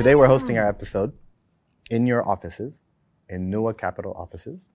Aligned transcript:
today 0.00 0.14
we're 0.14 0.26
hosting 0.26 0.56
our 0.56 0.66
episode 0.66 1.12
in 1.90 2.06
your 2.06 2.26
offices, 2.26 2.84
in 3.28 3.50
Nuwa 3.50 3.76
Capital 3.76 4.14
offices. 4.16 4.66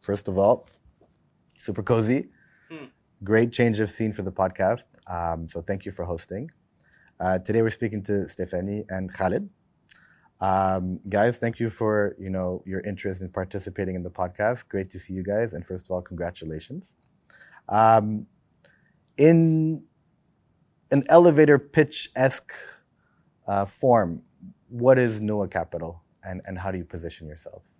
First 0.00 0.26
of 0.26 0.36
all, 0.36 0.66
super 1.56 1.84
cozy. 1.84 2.26
Great 3.22 3.52
change 3.52 3.78
of 3.78 3.88
scene 3.88 4.12
for 4.12 4.22
the 4.22 4.32
podcast. 4.32 4.86
Um, 5.06 5.48
so 5.48 5.60
thank 5.60 5.84
you 5.84 5.92
for 5.92 6.04
hosting. 6.04 6.50
Uh, 7.20 7.38
today 7.38 7.62
we're 7.62 7.70
speaking 7.70 8.02
to 8.02 8.28
Stephanie 8.28 8.84
and 8.88 9.14
Khalid. 9.14 9.48
Um, 10.40 10.98
guys, 11.08 11.38
thank 11.38 11.60
you 11.60 11.70
for 11.70 12.16
you 12.18 12.28
know 12.28 12.64
your 12.66 12.80
interest 12.80 13.22
in 13.22 13.28
participating 13.28 13.94
in 13.94 14.02
the 14.02 14.10
podcast. 14.10 14.68
Great 14.68 14.90
to 14.90 14.98
see 14.98 15.12
you 15.12 15.22
guys, 15.22 15.52
and 15.52 15.64
first 15.64 15.86
of 15.86 15.92
all, 15.92 16.02
congratulations. 16.02 16.92
Um, 17.68 18.26
in 19.16 19.84
an 20.90 21.04
elevator 21.08 21.60
pitch 21.60 22.10
esque 22.16 22.52
uh, 23.48 23.64
form, 23.64 24.22
what 24.68 24.98
is 24.98 25.20
Nuwa 25.20 25.50
Capital, 25.50 26.02
and, 26.22 26.40
and 26.46 26.58
how 26.58 26.70
do 26.70 26.78
you 26.78 26.84
position 26.84 27.26
yourselves? 27.26 27.78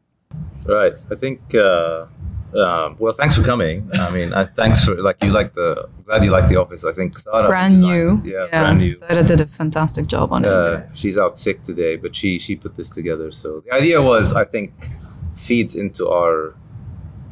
Right. 0.67 0.95
I 1.11 1.15
think. 1.15 1.55
Uh, 1.55 2.07
um, 2.55 2.97
well, 2.99 3.13
thanks 3.13 3.37
for 3.37 3.43
coming. 3.43 3.91
I 3.93 4.11
mean, 4.11 4.33
I, 4.33 4.45
thanks 4.47 4.83
for 4.85 4.95
like 5.03 5.23
you 5.23 5.31
like 5.31 5.53
the. 5.55 5.87
I'm 5.99 6.03
glad 6.05 6.25
you 6.25 6.31
like 6.31 6.49
the 6.49 6.57
office. 6.57 6.83
I 6.85 6.93
think 6.93 7.19
startup 7.19 7.49
brand 7.51 7.77
design- 7.83 8.23
new. 8.23 8.31
Yeah, 8.33 8.47
brand 8.51 8.79
new. 8.79 8.97
Sarah 8.99 9.23
did 9.23 9.41
a 9.41 9.47
fantastic 9.47 10.07
job 10.07 10.33
on 10.33 10.45
Uh, 10.47 10.87
it. 10.91 10.97
she's 10.99 11.19
out 11.19 11.39
sick 11.39 11.63
today, 11.63 11.97
but 11.97 12.17
she 12.17 12.39
she 12.39 12.57
put 12.57 12.75
this 12.77 12.89
together. 12.89 13.31
So 13.33 13.61
the 13.67 13.73
idea 13.75 14.01
was, 14.01 14.33
I 14.33 14.45
think, 14.45 14.73
feeds 15.37 15.75
into 15.77 16.09
our 16.09 16.55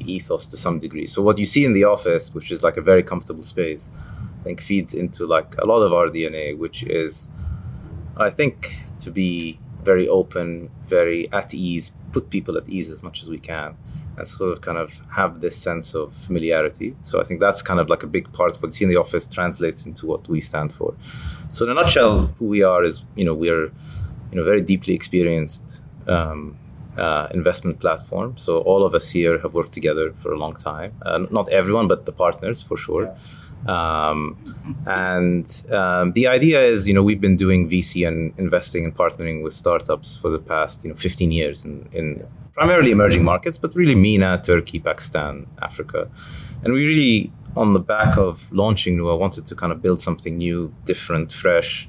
ethos 0.01 0.45
to 0.47 0.57
some 0.59 0.79
degree. 0.79 1.07
So 1.07 1.23
what 1.23 1.39
you 1.39 1.47
see 1.47 1.65
in 1.65 1.73
the 1.73 1.85
office, 1.85 2.35
which 2.35 2.51
is 2.51 2.63
like 2.63 2.77
a 2.77 2.83
very 2.83 3.03
comfortable 3.03 3.43
space, 3.43 3.93
I 4.41 4.45
think 4.45 4.61
feeds 4.61 4.93
into 4.95 5.27
like 5.27 5.55
a 5.59 5.67
lot 5.67 5.81
of 5.83 5.93
our 5.95 6.09
DNA, 6.09 6.57
which 6.57 6.83
is, 6.85 7.31
I 8.17 8.31
think, 8.31 8.77
to 9.01 9.11
be 9.11 9.59
very 9.83 10.09
open, 10.09 10.71
very 10.89 11.31
at 11.33 11.55
ease, 11.55 11.93
put 12.13 12.31
people 12.31 12.57
at 12.57 12.69
ease 12.69 12.91
as 12.91 13.03
much 13.03 13.23
as 13.23 13.29
we 13.29 13.39
can, 13.39 13.77
and 14.17 14.27
sort 14.27 14.53
of 14.53 14.61
kind 14.61 14.79
of 14.79 15.01
have 15.11 15.41
this 15.41 15.57
sense 15.57 15.95
of 15.95 16.13
familiarity. 16.13 16.97
So 17.03 17.21
I 17.21 17.25
think 17.25 17.41
that's 17.41 17.63
kind 17.63 17.79
of 17.79 17.89
like 17.89 18.03
a 18.03 18.07
big 18.07 18.33
part 18.33 18.57
of 18.57 18.63
what 18.63 18.69
you 18.69 18.73
see 18.73 18.85
in 18.85 18.91
the 18.91 18.97
office 18.97 19.27
translates 19.27 19.87
into 19.87 20.07
what 20.07 20.29
we 20.29 20.41
stand 20.41 20.73
for. 20.73 20.95
So 21.53 21.65
in 21.65 21.71
a 21.71 21.75
nutshell, 21.75 22.27
who 22.39 22.47
we 22.47 22.63
are 22.63 22.85
is, 22.85 23.05
you 23.15 23.25
know, 23.25 23.35
we're, 23.35 23.67
you 24.31 24.37
know, 24.37 24.45
very 24.45 24.61
deeply 24.61 24.95
experienced 24.95 25.83
um, 26.09 26.57
uh, 26.97 27.29
investment 27.35 27.79
platform. 27.79 28.37
So 28.39 28.61
all 28.61 28.85
of 28.85 28.95
us 28.95 29.11
here 29.11 29.39
have 29.41 29.53
worked 29.55 29.73
together 29.73 30.15
for 30.19 30.33
a 30.33 30.39
long 30.39 30.55
time. 30.55 30.95
Uh, 31.03 31.27
not 31.31 31.53
everyone, 31.53 31.87
but 31.87 32.07
the 32.07 32.13
partners 32.13 32.63
for 32.63 32.77
sure. 32.77 33.15
Um, 33.69 34.37
and 34.87 35.47
um, 35.73 36.13
the 36.13 36.27
idea 36.29 36.65
is, 36.65 36.87
you 36.87 36.95
know, 36.95 37.03
we've 37.03 37.21
been 37.21 37.37
doing 37.37 37.69
VC 37.69 38.07
and 38.07 38.33
investing 38.39 38.85
and 38.85 38.97
partnering 38.97 39.43
with 39.43 39.55
startups 39.55 40.17
for 40.17 40.31
the 40.31 40.39
past, 40.39 40.85
you 40.85 40.91
know, 40.91 40.97
15 40.97 41.33
years 41.33 41.65
in, 41.65 41.89
in 41.93 42.27
primarily 42.55 42.91
emerging 42.91 43.25
markets, 43.25 43.59
but 43.59 43.75
really 43.75 43.95
MENA, 43.95 44.43
Turkey, 44.43 44.79
Pakistan, 44.79 45.47
Africa. 45.63 46.09
And 46.63 46.73
we 46.73 46.85
really, 46.87 47.33
on 47.57 47.73
the 47.73 47.81
back 47.81 48.17
of 48.17 48.51
launching 48.53 48.97
Nuwa, 48.97 49.19
wanted 49.19 49.47
to 49.47 49.55
kind 49.55 49.73
of 49.73 49.83
build 49.83 50.01
something 50.01 50.39
new, 50.39 50.73
different, 50.85 51.33
fresh, 51.33 51.89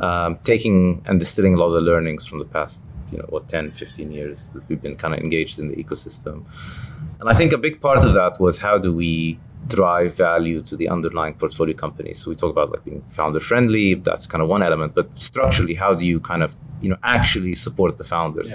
um, 0.00 0.38
taking 0.44 1.02
and 1.06 1.18
distilling 1.18 1.54
a 1.54 1.56
lot 1.56 1.66
of 1.66 1.74
the 1.74 1.80
learnings 1.80 2.26
from 2.26 2.38
the 2.38 2.44
past, 2.44 2.82
you 3.10 3.18
know, 3.18 3.26
what, 3.28 3.48
10, 3.48 3.72
15 3.72 4.12
years 4.12 4.50
that 4.50 4.68
we've 4.68 4.82
been 4.82 4.96
kind 4.96 5.14
of 5.14 5.20
engaged 5.20 5.58
in 5.58 5.68
the 5.68 5.76
ecosystem. 5.76 6.44
And 7.20 7.28
I 7.28 7.34
think 7.34 7.52
a 7.52 7.58
big 7.58 7.80
part 7.80 8.04
of 8.04 8.12
that 8.14 8.40
was 8.40 8.58
how 8.58 8.78
do 8.78 8.92
we 8.92 9.38
drive 9.66 10.14
value 10.14 10.60
to 10.62 10.76
the 10.76 10.88
underlying 10.88 11.34
portfolio 11.34 11.74
companies. 11.74 12.18
So 12.20 12.30
we 12.30 12.36
talk 12.36 12.50
about 12.50 12.70
like 12.70 12.84
being 12.84 13.02
founder 13.10 13.40
friendly. 13.40 13.94
That's 13.94 14.26
kind 14.26 14.42
of 14.42 14.48
one 14.48 14.62
element, 14.62 14.94
but 14.94 15.06
structurally, 15.20 15.74
how 15.74 15.94
do 15.94 16.06
you 16.06 16.20
kind 16.20 16.42
of 16.42 16.56
you 16.80 16.90
know 16.90 16.98
actually 17.02 17.54
support 17.54 17.98
the 17.98 18.04
founders? 18.04 18.52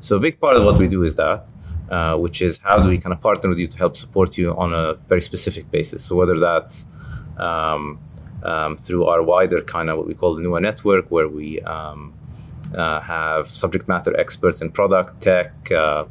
So 0.00 0.16
a 0.16 0.20
big 0.20 0.40
part 0.40 0.56
of 0.56 0.64
what 0.64 0.78
we 0.78 0.88
do 0.88 1.02
is 1.04 1.16
that, 1.16 1.48
uh, 1.90 2.16
which 2.16 2.42
is 2.42 2.58
how 2.58 2.80
do 2.80 2.88
we 2.88 2.98
kind 2.98 3.12
of 3.12 3.20
partner 3.20 3.48
with 3.50 3.58
you 3.58 3.66
to 3.66 3.78
help 3.78 3.96
support 3.96 4.38
you 4.38 4.54
on 4.56 4.72
a 4.72 4.94
very 5.08 5.20
specific 5.20 5.70
basis. 5.70 6.04
So 6.04 6.16
whether 6.16 6.38
that's 6.38 6.86
um, 7.38 7.98
um, 8.42 8.76
through 8.76 9.04
our 9.06 9.22
wider 9.22 9.60
kind 9.62 9.90
of 9.90 9.98
what 9.98 10.06
we 10.06 10.14
call 10.14 10.34
the 10.34 10.42
Nuwa 10.42 10.60
network, 10.60 11.10
where 11.10 11.28
we 11.28 11.60
um, 11.62 12.14
uh, 12.76 13.00
have 13.00 13.48
subject 13.48 13.88
matter 13.88 14.16
experts 14.18 14.60
in 14.62 14.70
product, 14.70 15.20
tech, 15.20 15.52
uh, 15.72 16.04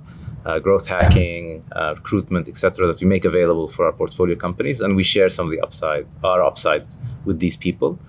uh, 0.47 0.59
growth 0.59 0.88
hacking, 0.88 1.63
uh, 1.75 1.94
recruitment, 1.96 2.47
etc., 2.47 2.88
that 2.88 3.00
we 3.02 3.08
make 3.16 3.25
available 3.25 3.68
for 3.68 3.85
our 3.85 3.91
portfolio 3.91 4.35
companies, 4.35 4.80
and 4.81 4.96
we 4.96 5.03
share 5.03 5.30
some 5.30 5.46
of 5.46 5.52
the 5.52 5.59
upside, 5.59 6.06
our 6.24 6.41
upside, 6.41 6.85
with 7.25 7.40
these 7.40 7.58
people. 7.58 8.00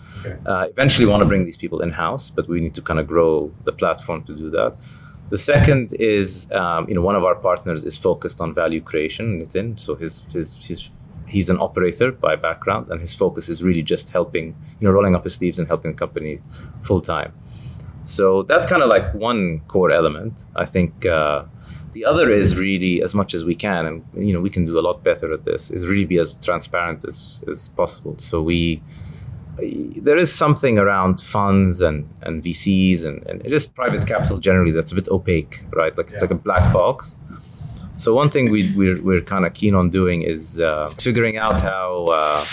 Uh, 0.46 0.66
eventually, 0.74 1.06
want 1.06 1.22
to 1.22 1.28
bring 1.28 1.44
these 1.44 1.56
people 1.56 1.80
in 1.80 1.90
house, 1.90 2.30
but 2.30 2.48
we 2.48 2.60
need 2.60 2.74
to 2.74 2.82
kind 2.82 3.00
of 3.00 3.06
grow 3.06 3.52
the 3.64 3.72
platform 3.72 4.22
to 4.24 4.34
do 4.34 4.48
that. 4.50 4.76
The 5.30 5.38
second 5.38 5.94
is, 5.98 6.50
um, 6.52 6.88
you 6.88 6.94
know, 6.94 7.02
one 7.02 7.16
of 7.16 7.24
our 7.24 7.34
partners 7.34 7.84
is 7.84 7.96
focused 7.96 8.40
on 8.40 8.54
value 8.54 8.80
creation, 8.80 9.40
Nitin. 9.40 9.78
So 9.78 9.94
his 9.94 10.12
his 10.32 10.56
his 10.68 10.90
he's 11.26 11.50
an 11.50 11.58
operator 11.60 12.10
by 12.12 12.36
background, 12.36 12.90
and 12.90 13.00
his 13.00 13.14
focus 13.14 13.48
is 13.48 13.62
really 13.62 13.82
just 13.82 14.10
helping, 14.10 14.46
you 14.78 14.86
know, 14.86 14.92
rolling 14.92 15.14
up 15.14 15.24
his 15.24 15.34
sleeves 15.34 15.58
and 15.58 15.68
helping 15.68 15.92
the 15.92 15.98
company 15.98 16.40
full 16.82 17.00
time. 17.00 17.32
So 18.04 18.42
that's 18.44 18.66
kind 18.66 18.82
of 18.82 18.88
like 18.88 19.12
one 19.14 19.60
core 19.68 19.90
element. 19.90 20.32
I 20.56 20.64
think 20.64 21.04
uh, 21.04 21.44
the 21.92 22.04
other 22.04 22.30
is 22.30 22.56
really 22.56 23.02
as 23.02 23.14
much 23.14 23.34
as 23.34 23.44
we 23.44 23.54
can, 23.54 23.86
and 23.86 24.04
you 24.14 24.32
know 24.32 24.40
we 24.40 24.50
can 24.50 24.64
do 24.64 24.78
a 24.78 24.82
lot 24.82 25.02
better 25.02 25.32
at 25.32 25.44
this. 25.44 25.70
Is 25.70 25.86
really 25.86 26.04
be 26.04 26.18
as 26.18 26.34
transparent 26.36 27.04
as, 27.04 27.42
as 27.48 27.68
possible. 27.68 28.16
So 28.18 28.42
we 28.42 28.82
there 29.60 30.16
is 30.16 30.32
something 30.32 30.78
around 30.78 31.20
funds 31.20 31.82
and, 31.82 32.08
and 32.22 32.42
VCs 32.42 33.04
and, 33.04 33.26
and 33.26 33.42
just 33.48 33.74
private 33.74 34.06
capital 34.06 34.38
generally 34.38 34.70
that's 34.70 34.92
a 34.92 34.94
bit 34.94 35.08
opaque, 35.08 35.64
right? 35.72 35.96
Like 35.98 36.10
it's 36.12 36.22
like 36.22 36.30
a 36.30 36.36
black 36.36 36.72
box. 36.72 37.16
So 37.94 38.14
one 38.14 38.30
thing 38.30 38.50
we, 38.52 38.72
we're, 38.76 39.02
we're 39.02 39.20
kind 39.20 39.44
of 39.44 39.54
keen 39.54 39.74
on 39.74 39.90
doing 39.90 40.22
is 40.22 40.60
uh, 40.60 40.90
figuring 41.00 41.36
out 41.36 41.60
how 41.60 42.06
uh, 42.06 42.44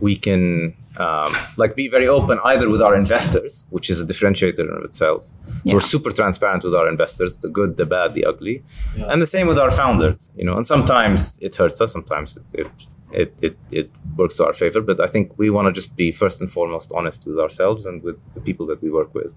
we 0.00 0.16
can 0.16 0.74
um, 0.98 1.32
like 1.56 1.74
be 1.76 1.88
very 1.88 2.08
open 2.08 2.38
either 2.44 2.68
with 2.68 2.82
our 2.82 2.94
investors, 2.94 3.64
which 3.70 3.90
is 3.90 4.00
a 4.00 4.04
differentiator 4.06 4.60
in 4.60 4.68
of 4.76 4.84
itself. 4.84 5.24
So 5.24 5.52
Yeah. 5.64 5.74
we're 5.74 5.80
super 5.80 6.10
transparent 6.10 6.64
with 6.64 6.74
our 6.74 6.88
investors, 6.88 7.36
the 7.38 7.48
good, 7.48 7.76
the 7.76 7.86
bad, 7.86 8.14
the 8.14 8.24
ugly, 8.24 8.62
and 9.10 9.20
the 9.22 9.26
same 9.26 9.46
with 9.46 9.58
our 9.58 9.70
founders. 9.70 10.30
You 10.36 10.44
know, 10.44 10.56
and 10.56 10.66
sometimes 10.66 11.38
it 11.40 11.54
hurts 11.56 11.80
us, 11.80 11.92
sometimes 11.92 12.36
it 12.36 12.44
it, 12.62 12.70
it, 13.12 13.32
it, 13.40 13.56
it 13.70 13.90
works 14.16 14.36
to 14.38 14.44
our 14.46 14.52
favor. 14.52 14.80
But 14.80 15.00
I 15.00 15.06
think 15.06 15.32
we 15.38 15.48
want 15.48 15.66
to 15.68 15.72
just 15.72 15.96
be 15.96 16.12
first 16.12 16.40
and 16.42 16.50
foremost 16.50 16.92
honest 16.94 17.24
with 17.26 17.38
ourselves 17.38 17.86
and 17.86 18.02
with 18.02 18.16
the 18.34 18.40
people 18.40 18.66
that 18.66 18.82
we 18.82 18.90
work 18.90 19.14
with. 19.14 19.32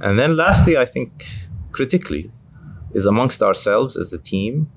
And 0.00 0.18
then 0.18 0.36
lastly, 0.36 0.76
I 0.76 0.86
think 0.86 1.24
critically 1.72 2.30
is 2.92 3.06
amongst 3.06 3.42
ourselves 3.42 3.96
as 3.96 4.12
a 4.12 4.18
team. 4.18 4.70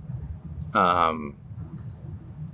Um, 0.74 1.36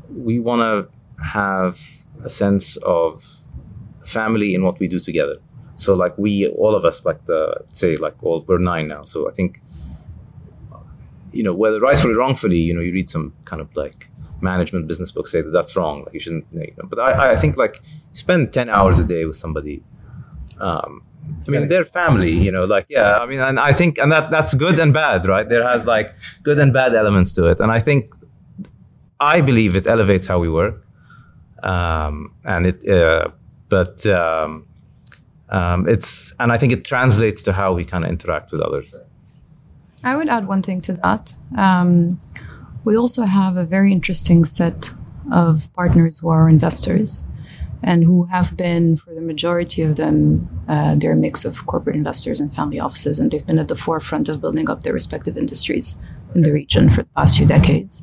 we 0.09 0.39
want 0.39 0.61
to 0.61 1.23
have 1.23 1.98
a 2.23 2.29
sense 2.29 2.77
of 2.77 3.37
family 4.05 4.53
in 4.55 4.63
what 4.63 4.79
we 4.79 4.87
do 4.87 4.99
together. 4.99 5.37
So 5.75 5.93
like 5.93 6.17
we, 6.17 6.47
all 6.47 6.75
of 6.75 6.83
us, 6.83 7.05
like 7.05 7.25
the 7.25 7.55
say, 7.71 7.95
like 7.95 8.15
all 8.21 8.43
we're 8.47 8.57
nine 8.57 8.87
now. 8.87 9.03
So 9.03 9.29
I 9.29 9.33
think, 9.33 9.61
you 11.31 11.43
know, 11.43 11.53
whether 11.53 11.79
rightfully 11.79 12.13
or 12.13 12.17
wrongfully, 12.17 12.57
you 12.57 12.73
know, 12.73 12.81
you 12.81 12.91
read 12.91 13.09
some 13.09 13.33
kind 13.45 13.61
of 13.61 13.73
like 13.75 14.09
management 14.41 14.87
business 14.87 15.11
books 15.11 15.31
say 15.31 15.41
that 15.41 15.51
that's 15.51 15.75
wrong. 15.75 16.03
Like 16.03 16.13
you 16.13 16.19
shouldn't. 16.19 16.45
You 16.51 16.73
know, 16.77 16.87
but 16.89 16.99
I, 16.99 17.33
I 17.33 17.35
think 17.35 17.55
like 17.55 17.81
spend 18.13 18.51
ten 18.53 18.69
hours 18.69 18.99
a 18.99 19.03
day 19.03 19.25
with 19.25 19.35
somebody. 19.35 19.83
Um, 20.59 21.03
I 21.47 21.51
mean, 21.51 21.67
they're 21.67 21.85
family, 21.85 22.31
you 22.31 22.51
know, 22.51 22.65
like, 22.65 22.87
yeah, 22.89 23.17
I 23.17 23.25
mean, 23.25 23.39
and 23.39 23.59
I 23.59 23.71
think, 23.71 23.99
and 23.99 24.11
that 24.11 24.31
that's 24.31 24.53
good 24.55 24.79
and 24.79 24.91
bad, 24.91 25.27
right? 25.27 25.47
There 25.47 25.65
has 25.67 25.85
like 25.85 26.13
good 26.43 26.59
and 26.59 26.73
bad 26.73 26.95
elements 26.95 27.33
to 27.33 27.45
it. 27.45 27.59
And 27.59 27.71
I 27.71 27.79
think, 27.79 28.13
I 29.19 29.41
believe 29.41 29.75
it 29.75 29.85
elevates 29.87 30.27
how 30.27 30.39
we 30.39 30.49
work. 30.49 30.85
Um, 31.63 32.33
and 32.43 32.65
it, 32.65 32.87
uh, 32.87 33.29
but 33.69 34.05
um, 34.05 34.65
um, 35.49 35.87
it's, 35.87 36.33
and 36.39 36.51
I 36.51 36.57
think 36.57 36.73
it 36.73 36.85
translates 36.85 37.41
to 37.43 37.53
how 37.53 37.73
we 37.73 37.85
kind 37.85 38.03
of 38.03 38.09
interact 38.09 38.51
with 38.51 38.61
others. 38.61 38.99
I 40.03 40.15
would 40.15 40.29
add 40.29 40.47
one 40.47 40.61
thing 40.61 40.81
to 40.81 40.93
that. 40.93 41.33
Um, 41.57 42.21
we 42.83 42.95
also 42.95 43.23
have 43.23 43.57
a 43.57 43.65
very 43.65 43.91
interesting 43.91 44.45
set 44.45 44.91
of 45.31 45.67
partners 45.73 46.19
who 46.19 46.29
are 46.29 46.49
investors 46.49 47.23
and 47.81 48.03
who 48.03 48.25
have 48.25 48.57
been, 48.57 48.97
for 48.97 49.13
the 49.13 49.21
majority 49.21 49.81
of 49.81 49.95
them, 49.95 50.49
uh, 50.67 50.95
they're 50.95 51.13
a 51.13 51.15
mix 51.15 51.45
of 51.45 51.65
corporate 51.65 51.95
investors 51.95 52.39
and 52.41 52.53
family 52.53 52.79
offices, 52.79 53.19
and 53.19 53.31
they've 53.31 53.45
been 53.45 53.59
at 53.59 53.69
the 53.69 53.75
forefront 53.75 54.27
of 54.27 54.41
building 54.41 54.69
up 54.69 54.83
their 54.83 54.93
respective 54.93 55.37
industries 55.37 55.95
in 56.35 56.41
the 56.41 56.51
region 56.51 56.89
for 56.89 57.03
the 57.03 57.09
past 57.15 57.37
few 57.37 57.47
decades. 57.47 58.01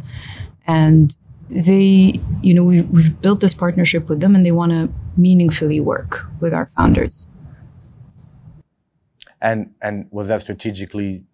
And 0.67 1.17
they, 1.49 2.21
you 2.43 2.55
know, 2.55 2.65
we, 2.65 2.83
we've 2.83 3.21
built 3.21 3.41
this 3.41 3.55
partnership 3.55 4.09
with 4.09 4.21
them, 4.21 4.35
and 4.35 4.45
they 4.45 4.53
want 4.53 4.73
to 4.73 4.91
meaningfully 5.17 5.81
work 5.81 6.27
with 6.41 6.53
our 6.53 6.71
founders. 6.77 7.27
And 9.41 9.75
and 9.83 10.07
was 10.11 10.29
that 10.29 10.43
strategically 10.43 11.25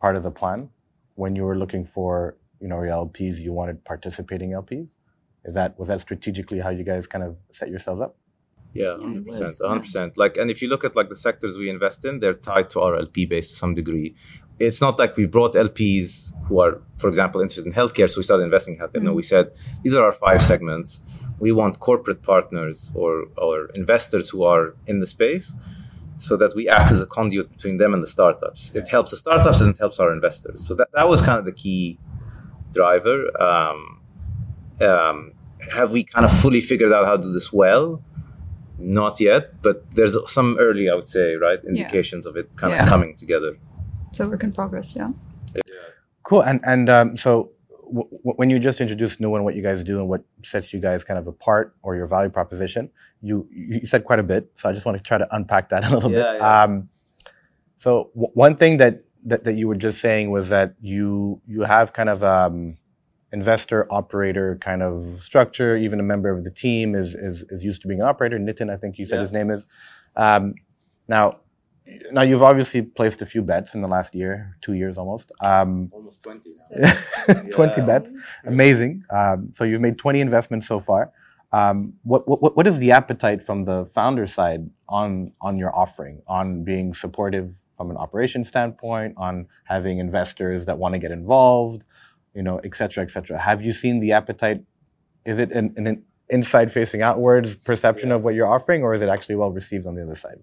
part 0.00 0.16
of 0.16 0.22
the 0.22 0.30
plan 0.30 0.68
when 1.14 1.34
you 1.34 1.44
were 1.44 1.56
looking 1.56 1.84
for 1.84 2.36
you 2.60 2.68
know 2.68 2.82
your 2.82 2.92
LPs? 2.92 3.38
You 3.38 3.52
wanted 3.52 3.84
participating 3.84 4.50
LPs. 4.50 4.88
Is 5.44 5.54
that 5.54 5.78
was 5.78 5.88
that 5.88 6.00
strategically 6.00 6.60
how 6.60 6.68
you 6.70 6.84
guys 6.84 7.06
kind 7.06 7.24
of 7.24 7.36
set 7.52 7.70
yourselves 7.70 8.02
up? 8.02 8.16
Yeah, 8.72 8.94
hundred 8.96 9.26
percent, 9.26 9.56
hundred 9.60 9.80
percent. 9.80 10.18
Like, 10.18 10.36
and 10.36 10.50
if 10.50 10.62
you 10.62 10.68
look 10.68 10.84
at 10.84 10.94
like 10.94 11.08
the 11.08 11.16
sectors 11.16 11.56
we 11.56 11.68
invest 11.68 12.04
in, 12.04 12.20
they're 12.20 12.34
tied 12.34 12.70
to 12.70 12.80
our 12.80 12.96
LP 12.96 13.26
base 13.26 13.48
to 13.50 13.56
some 13.56 13.74
degree. 13.74 14.14
It's 14.60 14.80
not 14.80 14.98
like 14.98 15.16
we 15.16 15.26
brought 15.26 15.54
LPs 15.54 16.32
who 16.46 16.60
are, 16.60 16.80
for 16.98 17.08
example, 17.08 17.40
interested 17.40 17.66
in 17.66 17.72
healthcare, 17.72 18.08
so 18.10 18.18
we 18.18 18.24
started 18.24 18.44
investing 18.44 18.74
in 18.74 18.80
healthcare. 18.80 18.96
Mm-hmm. 18.96 19.06
No, 19.06 19.14
we 19.14 19.22
said 19.22 19.50
these 19.82 19.94
are 19.94 20.04
our 20.04 20.12
five 20.12 20.42
segments. 20.42 21.00
We 21.38 21.50
want 21.52 21.80
corporate 21.80 22.22
partners 22.22 22.92
or 22.94 23.24
or 23.38 23.70
investors 23.74 24.28
who 24.28 24.44
are 24.44 24.74
in 24.86 25.00
the 25.00 25.06
space, 25.06 25.56
so 26.18 26.36
that 26.36 26.54
we 26.54 26.68
act 26.68 26.92
as 26.92 27.00
a 27.00 27.06
conduit 27.06 27.50
between 27.50 27.78
them 27.78 27.94
and 27.94 28.02
the 28.02 28.06
startups. 28.06 28.72
It 28.74 28.86
helps 28.88 29.10
the 29.12 29.16
startups 29.16 29.60
and 29.62 29.74
it 29.74 29.78
helps 29.78 29.98
our 29.98 30.12
investors. 30.12 30.66
So 30.66 30.74
that 30.74 30.88
that 30.92 31.08
was 31.08 31.22
kind 31.22 31.38
of 31.38 31.46
the 31.46 31.52
key 31.52 31.98
driver. 32.72 33.18
Um, 33.40 34.00
um, 34.82 35.32
have 35.72 35.90
we 35.90 36.04
kind 36.04 36.24
of 36.24 36.32
fully 36.32 36.60
figured 36.60 36.92
out 36.92 37.06
how 37.06 37.16
to 37.16 37.22
do 37.22 37.32
this 37.32 37.52
well? 37.52 38.02
Not 38.78 39.20
yet, 39.20 39.62
but 39.62 39.84
there's 39.94 40.16
some 40.30 40.56
early, 40.58 40.88
I 40.88 40.94
would 40.94 41.08
say, 41.08 41.34
right, 41.34 41.58
indications 41.66 42.24
yeah. 42.24 42.30
of 42.30 42.36
it 42.36 42.56
kind 42.56 42.72
yeah. 42.72 42.82
of 42.82 42.88
coming 42.88 43.14
together. 43.14 43.58
So 44.12 44.28
work 44.28 44.42
in 44.42 44.52
progress, 44.52 44.94
yeah. 44.96 45.10
yeah. 45.54 45.62
Cool. 46.22 46.42
And 46.42 46.60
and 46.64 46.90
um, 46.90 47.16
so 47.16 47.50
w- 47.86 48.08
when 48.22 48.50
you 48.50 48.58
just 48.58 48.80
introduced 48.80 49.20
Nuwa 49.20 49.36
and 49.36 49.44
what 49.44 49.54
you 49.54 49.62
guys 49.62 49.84
do 49.84 49.98
and 49.98 50.08
what 50.08 50.22
sets 50.44 50.72
you 50.72 50.80
guys 50.80 51.04
kind 51.04 51.18
of 51.18 51.26
apart 51.26 51.74
or 51.82 51.96
your 51.96 52.06
value 52.06 52.30
proposition, 52.30 52.90
you 53.22 53.48
you 53.52 53.86
said 53.86 54.04
quite 54.04 54.18
a 54.18 54.22
bit. 54.22 54.50
So 54.56 54.68
I 54.68 54.72
just 54.72 54.86
want 54.86 54.98
to 54.98 55.04
try 55.04 55.18
to 55.18 55.28
unpack 55.34 55.70
that 55.70 55.84
a 55.90 55.94
little 55.94 56.10
yeah, 56.10 56.32
bit. 56.32 56.40
Yeah. 56.40 56.62
Um, 56.62 56.88
so 57.76 58.10
w- 58.14 58.32
one 58.34 58.56
thing 58.56 58.76
that, 58.78 59.04
that 59.24 59.44
that 59.44 59.54
you 59.54 59.68
were 59.68 59.76
just 59.76 60.00
saying 60.00 60.30
was 60.30 60.48
that 60.48 60.74
you 60.80 61.40
you 61.46 61.62
have 61.62 61.92
kind 61.92 62.08
of 62.08 62.24
um, 62.24 62.76
investor 63.32 63.86
operator 63.90 64.58
kind 64.60 64.82
of 64.82 65.22
structure. 65.22 65.76
Even 65.76 66.00
a 66.00 66.02
member 66.02 66.30
of 66.30 66.44
the 66.44 66.50
team 66.50 66.94
is 66.94 67.14
is, 67.14 67.44
is 67.50 67.64
used 67.64 67.82
to 67.82 67.88
being 67.88 68.00
an 68.00 68.06
operator. 68.06 68.38
Nitin, 68.38 68.72
I 68.72 68.76
think 68.76 68.98
you 68.98 69.06
said 69.06 69.16
yeah. 69.16 69.22
his 69.22 69.32
name 69.32 69.50
is. 69.50 69.66
Um, 70.16 70.54
now, 71.08 71.38
now 72.12 72.22
you've 72.22 72.42
obviously 72.42 72.82
placed 72.82 73.22
a 73.22 73.26
few 73.26 73.42
bets 73.42 73.74
in 73.74 73.82
the 73.82 73.88
last 73.88 74.14
year, 74.14 74.56
two 74.62 74.74
years 74.74 74.98
almost. 74.98 75.32
Um, 75.44 75.90
almost 75.92 76.22
twenty. 76.22 76.50
Now. 76.76 77.42
twenty 77.50 77.82
bets, 77.82 78.10
amazing. 78.46 79.04
Um, 79.10 79.50
so 79.52 79.64
you've 79.64 79.80
made 79.80 79.98
twenty 79.98 80.20
investments 80.20 80.68
so 80.68 80.80
far. 80.80 81.12
Um, 81.52 81.94
what, 82.02 82.28
what 82.28 82.56
what 82.56 82.66
is 82.66 82.78
the 82.78 82.92
appetite 82.92 83.44
from 83.44 83.64
the 83.64 83.86
founder 83.94 84.26
side 84.26 84.70
on 84.88 85.32
on 85.40 85.58
your 85.58 85.74
offering, 85.74 86.22
on 86.26 86.64
being 86.64 86.94
supportive 86.94 87.52
from 87.76 87.90
an 87.90 87.96
operation 87.96 88.44
standpoint, 88.44 89.14
on 89.16 89.46
having 89.64 89.98
investors 89.98 90.66
that 90.66 90.78
want 90.78 90.94
to 90.94 90.98
get 90.98 91.10
involved? 91.10 91.82
you 92.34 92.42
know, 92.42 92.60
et 92.64 92.74
cetera, 92.74 93.02
et 93.02 93.10
cetera. 93.10 93.38
Have 93.38 93.62
you 93.62 93.72
seen 93.72 94.00
the 94.00 94.12
appetite? 94.12 94.62
Is 95.24 95.38
it 95.38 95.52
an, 95.52 95.74
an 95.76 96.02
inside 96.28 96.72
facing 96.72 97.02
outwards 97.02 97.56
perception 97.56 98.12
of 98.12 98.24
what 98.24 98.34
you're 98.34 98.46
offering, 98.46 98.82
or 98.82 98.94
is 98.94 99.02
it 99.02 99.08
actually 99.08 99.36
well 99.36 99.50
received 99.50 99.86
on 99.86 99.94
the 99.94 100.02
other 100.02 100.16
side? 100.16 100.38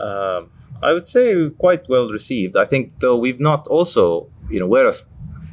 Um, 0.00 0.50
I 0.82 0.92
would 0.92 1.06
say 1.06 1.50
quite 1.58 1.88
well 1.88 2.10
received. 2.10 2.56
I 2.56 2.64
think, 2.64 3.00
though, 3.00 3.16
we've 3.16 3.40
not 3.40 3.66
also, 3.68 4.28
you 4.50 4.60
know, 4.60 4.66
we're 4.66 4.88
a, 4.88 4.92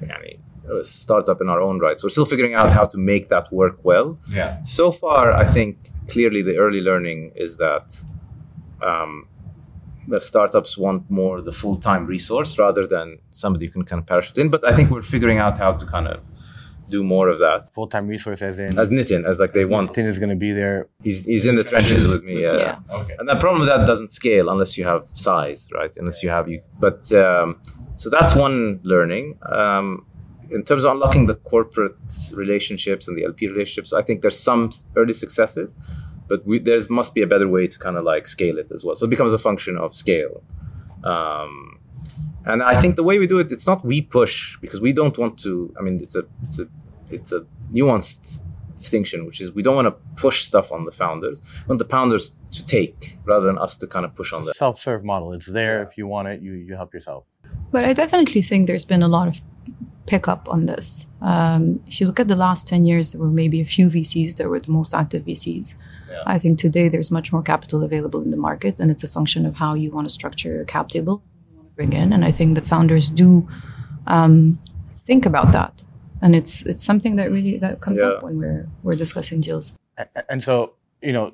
I 0.03 0.21
mean, 0.21 0.41
a 0.69 0.83
startup 0.83 1.41
in 1.41 1.49
our 1.49 1.61
own 1.61 1.79
right. 1.79 1.97
So 1.99 2.05
we're 2.05 2.11
still 2.11 2.25
figuring 2.25 2.53
out 2.53 2.71
how 2.71 2.85
to 2.85 2.97
make 2.97 3.29
that 3.29 3.51
work 3.51 3.79
well. 3.83 4.17
Yeah. 4.29 4.61
So 4.63 4.91
far, 4.91 5.31
I 5.31 5.45
think 5.45 5.77
clearly 6.07 6.41
the 6.41 6.57
early 6.57 6.81
learning 6.81 7.31
is 7.35 7.57
that 7.57 8.03
um, 8.81 9.27
the 10.07 10.19
startups 10.19 10.77
want 10.77 11.09
more 11.09 11.41
the 11.41 11.51
full 11.51 11.75
time 11.75 12.05
resource 12.05 12.57
rather 12.57 12.87
than 12.87 13.19
somebody 13.31 13.65
you 13.65 13.71
can 13.71 13.83
kind 13.83 14.01
of 14.01 14.05
parachute 14.05 14.37
in. 14.37 14.49
But 14.49 14.65
I 14.65 14.75
think 14.75 14.89
we're 14.91 15.01
figuring 15.01 15.37
out 15.37 15.57
how 15.57 15.73
to 15.73 15.85
kind 15.85 16.07
of 16.07 16.21
do 16.91 17.03
more 17.03 17.27
of 17.29 17.39
that. 17.39 17.73
Full 17.73 17.87
time 17.87 18.07
resource 18.07 18.41
as 18.41 18.59
in 18.59 18.77
as 18.77 18.89
Nitin, 18.89 19.27
as 19.27 19.39
like 19.39 19.53
they 19.53 19.65
want. 19.65 19.93
Nitin 19.93 20.07
is 20.07 20.19
going 20.19 20.29
to 20.29 20.41
be 20.47 20.51
there. 20.51 20.87
He's 21.03 21.25
he's 21.25 21.45
in 21.45 21.55
the 21.55 21.63
trenches 21.63 22.07
with 22.07 22.23
me. 22.23 22.41
Yeah. 22.41 22.57
yeah. 22.57 22.97
Okay. 22.99 23.15
And 23.17 23.27
the 23.27 23.35
problem 23.37 23.59
with 23.61 23.69
that 23.69 23.85
doesn't 23.85 24.11
scale 24.13 24.49
unless 24.49 24.77
you 24.77 24.85
have 24.85 25.07
size, 25.13 25.69
right? 25.73 25.93
Unless 25.97 26.21
you 26.23 26.29
have 26.29 26.47
you. 26.47 26.61
But 26.79 27.11
um, 27.13 27.59
so 27.97 28.09
that's 28.09 28.35
one 28.35 28.79
learning. 28.83 29.39
Um, 29.59 30.05
in 30.49 30.63
terms 30.63 30.83
of 30.83 30.91
unlocking 30.91 31.27
the 31.27 31.35
corporate 31.35 31.95
relationships 32.33 33.07
and 33.07 33.17
the 33.17 33.23
LP 33.23 33.47
relationships, 33.47 33.93
I 33.93 34.01
think 34.01 34.21
there's 34.21 34.37
some 34.37 34.69
early 34.97 35.13
successes 35.13 35.77
but 36.31 36.47
we, 36.47 36.59
there 36.59 36.79
must 36.89 37.13
be 37.13 37.21
a 37.21 37.27
better 37.27 37.49
way 37.49 37.67
to 37.67 37.77
kind 37.77 37.97
of 37.97 38.05
like 38.05 38.25
scale 38.25 38.57
it 38.57 38.71
as 38.71 38.85
well. 38.85 38.95
So 38.95 39.05
it 39.05 39.09
becomes 39.09 39.33
a 39.33 39.37
function 39.37 39.77
of 39.77 39.93
scale. 39.93 40.41
Um, 41.03 41.80
and 42.45 42.63
I 42.63 42.79
think 42.79 42.95
the 42.95 43.03
way 43.03 43.19
we 43.19 43.27
do 43.27 43.39
it, 43.39 43.51
it's 43.51 43.67
not 43.67 43.85
we 43.85 44.01
push 44.01 44.57
because 44.57 44.81
we 44.81 44.93
don't 44.93 45.17
want 45.17 45.37
to. 45.39 45.73
I 45.77 45.81
mean, 45.81 45.99
it's 46.01 46.15
a 46.15 46.23
it's 46.43 46.59
a 46.59 46.67
it's 47.09 47.31
a 47.31 47.45
nuanced 47.71 48.39
distinction, 48.77 49.25
which 49.25 49.41
is 49.41 49.51
we 49.51 49.61
don't 49.61 49.75
want 49.75 49.87
to 49.87 49.95
push 50.15 50.43
stuff 50.43 50.71
on 50.71 50.85
the 50.85 50.91
founders. 50.91 51.41
We 51.65 51.69
want 51.71 51.79
the 51.79 51.85
founders 51.85 52.35
to 52.51 52.65
take 52.65 53.17
rather 53.25 53.45
than 53.45 53.57
us 53.57 53.77
to 53.77 53.87
kind 53.87 54.05
of 54.05 54.15
push 54.15 54.33
on 54.33 54.45
them. 54.45 54.53
Self-serve 54.55 55.03
model. 55.03 55.33
It's 55.33 55.45
there 55.45 55.83
if 55.83 55.97
you 55.97 56.07
want 56.07 56.27
it. 56.29 56.41
You 56.41 56.53
you 56.53 56.75
help 56.75 56.93
yourself. 56.93 57.25
But 57.71 57.85
I 57.85 57.93
definitely 57.93 58.41
think 58.41 58.67
there's 58.67 58.85
been 58.85 59.03
a 59.03 59.07
lot 59.07 59.27
of 59.27 59.39
pickup 60.07 60.49
on 60.49 60.65
this. 60.65 61.05
Um, 61.21 61.81
if 61.87 62.01
you 62.01 62.07
look 62.07 62.19
at 62.19 62.27
the 62.27 62.35
last 62.35 62.67
10 62.67 62.85
years, 62.85 63.11
there 63.11 63.21
were 63.21 63.29
maybe 63.29 63.61
a 63.61 63.65
few 63.65 63.87
VCs 63.89 64.35
that 64.37 64.49
were 64.49 64.59
the 64.59 64.71
most 64.71 64.93
active 64.93 65.23
VCs. 65.23 65.75
Yeah. 66.09 66.23
I 66.25 66.37
think 66.39 66.59
today 66.59 66.89
there's 66.89 67.11
much 67.11 67.31
more 67.31 67.43
capital 67.43 67.83
available 67.83 68.21
in 68.21 68.31
the 68.31 68.37
market, 68.49 68.77
and 68.79 68.89
it's 68.91 69.03
a 69.03 69.07
function 69.07 69.45
of 69.45 69.55
how 69.55 69.73
you 69.73 69.91
want 69.91 70.07
to 70.07 70.11
structure 70.11 70.51
your 70.51 70.65
cap 70.65 70.89
table 70.89 71.15
you 71.15 71.19
want 71.19 71.21
to 71.23 71.30
bring 71.75 71.93
in. 71.93 72.13
And 72.13 72.23
I 72.23 72.31
think 72.31 72.55
the 72.55 72.61
founders 72.61 73.09
do 73.09 73.47
um, 74.07 74.59
think 74.93 75.25
about 75.25 75.51
that. 75.51 75.83
And 76.21 76.35
it's 76.35 76.63
it's 76.63 76.83
something 76.83 77.15
that 77.15 77.31
really 77.31 77.57
that 77.57 77.81
comes 77.81 77.99
yeah. 78.01 78.09
up 78.09 78.23
when 78.23 78.37
we're 78.37 78.67
we're 78.83 78.95
discussing 78.95 79.41
deals. 79.41 79.73
And 80.29 80.43
so, 80.43 80.73
you 81.01 81.13
know, 81.13 81.33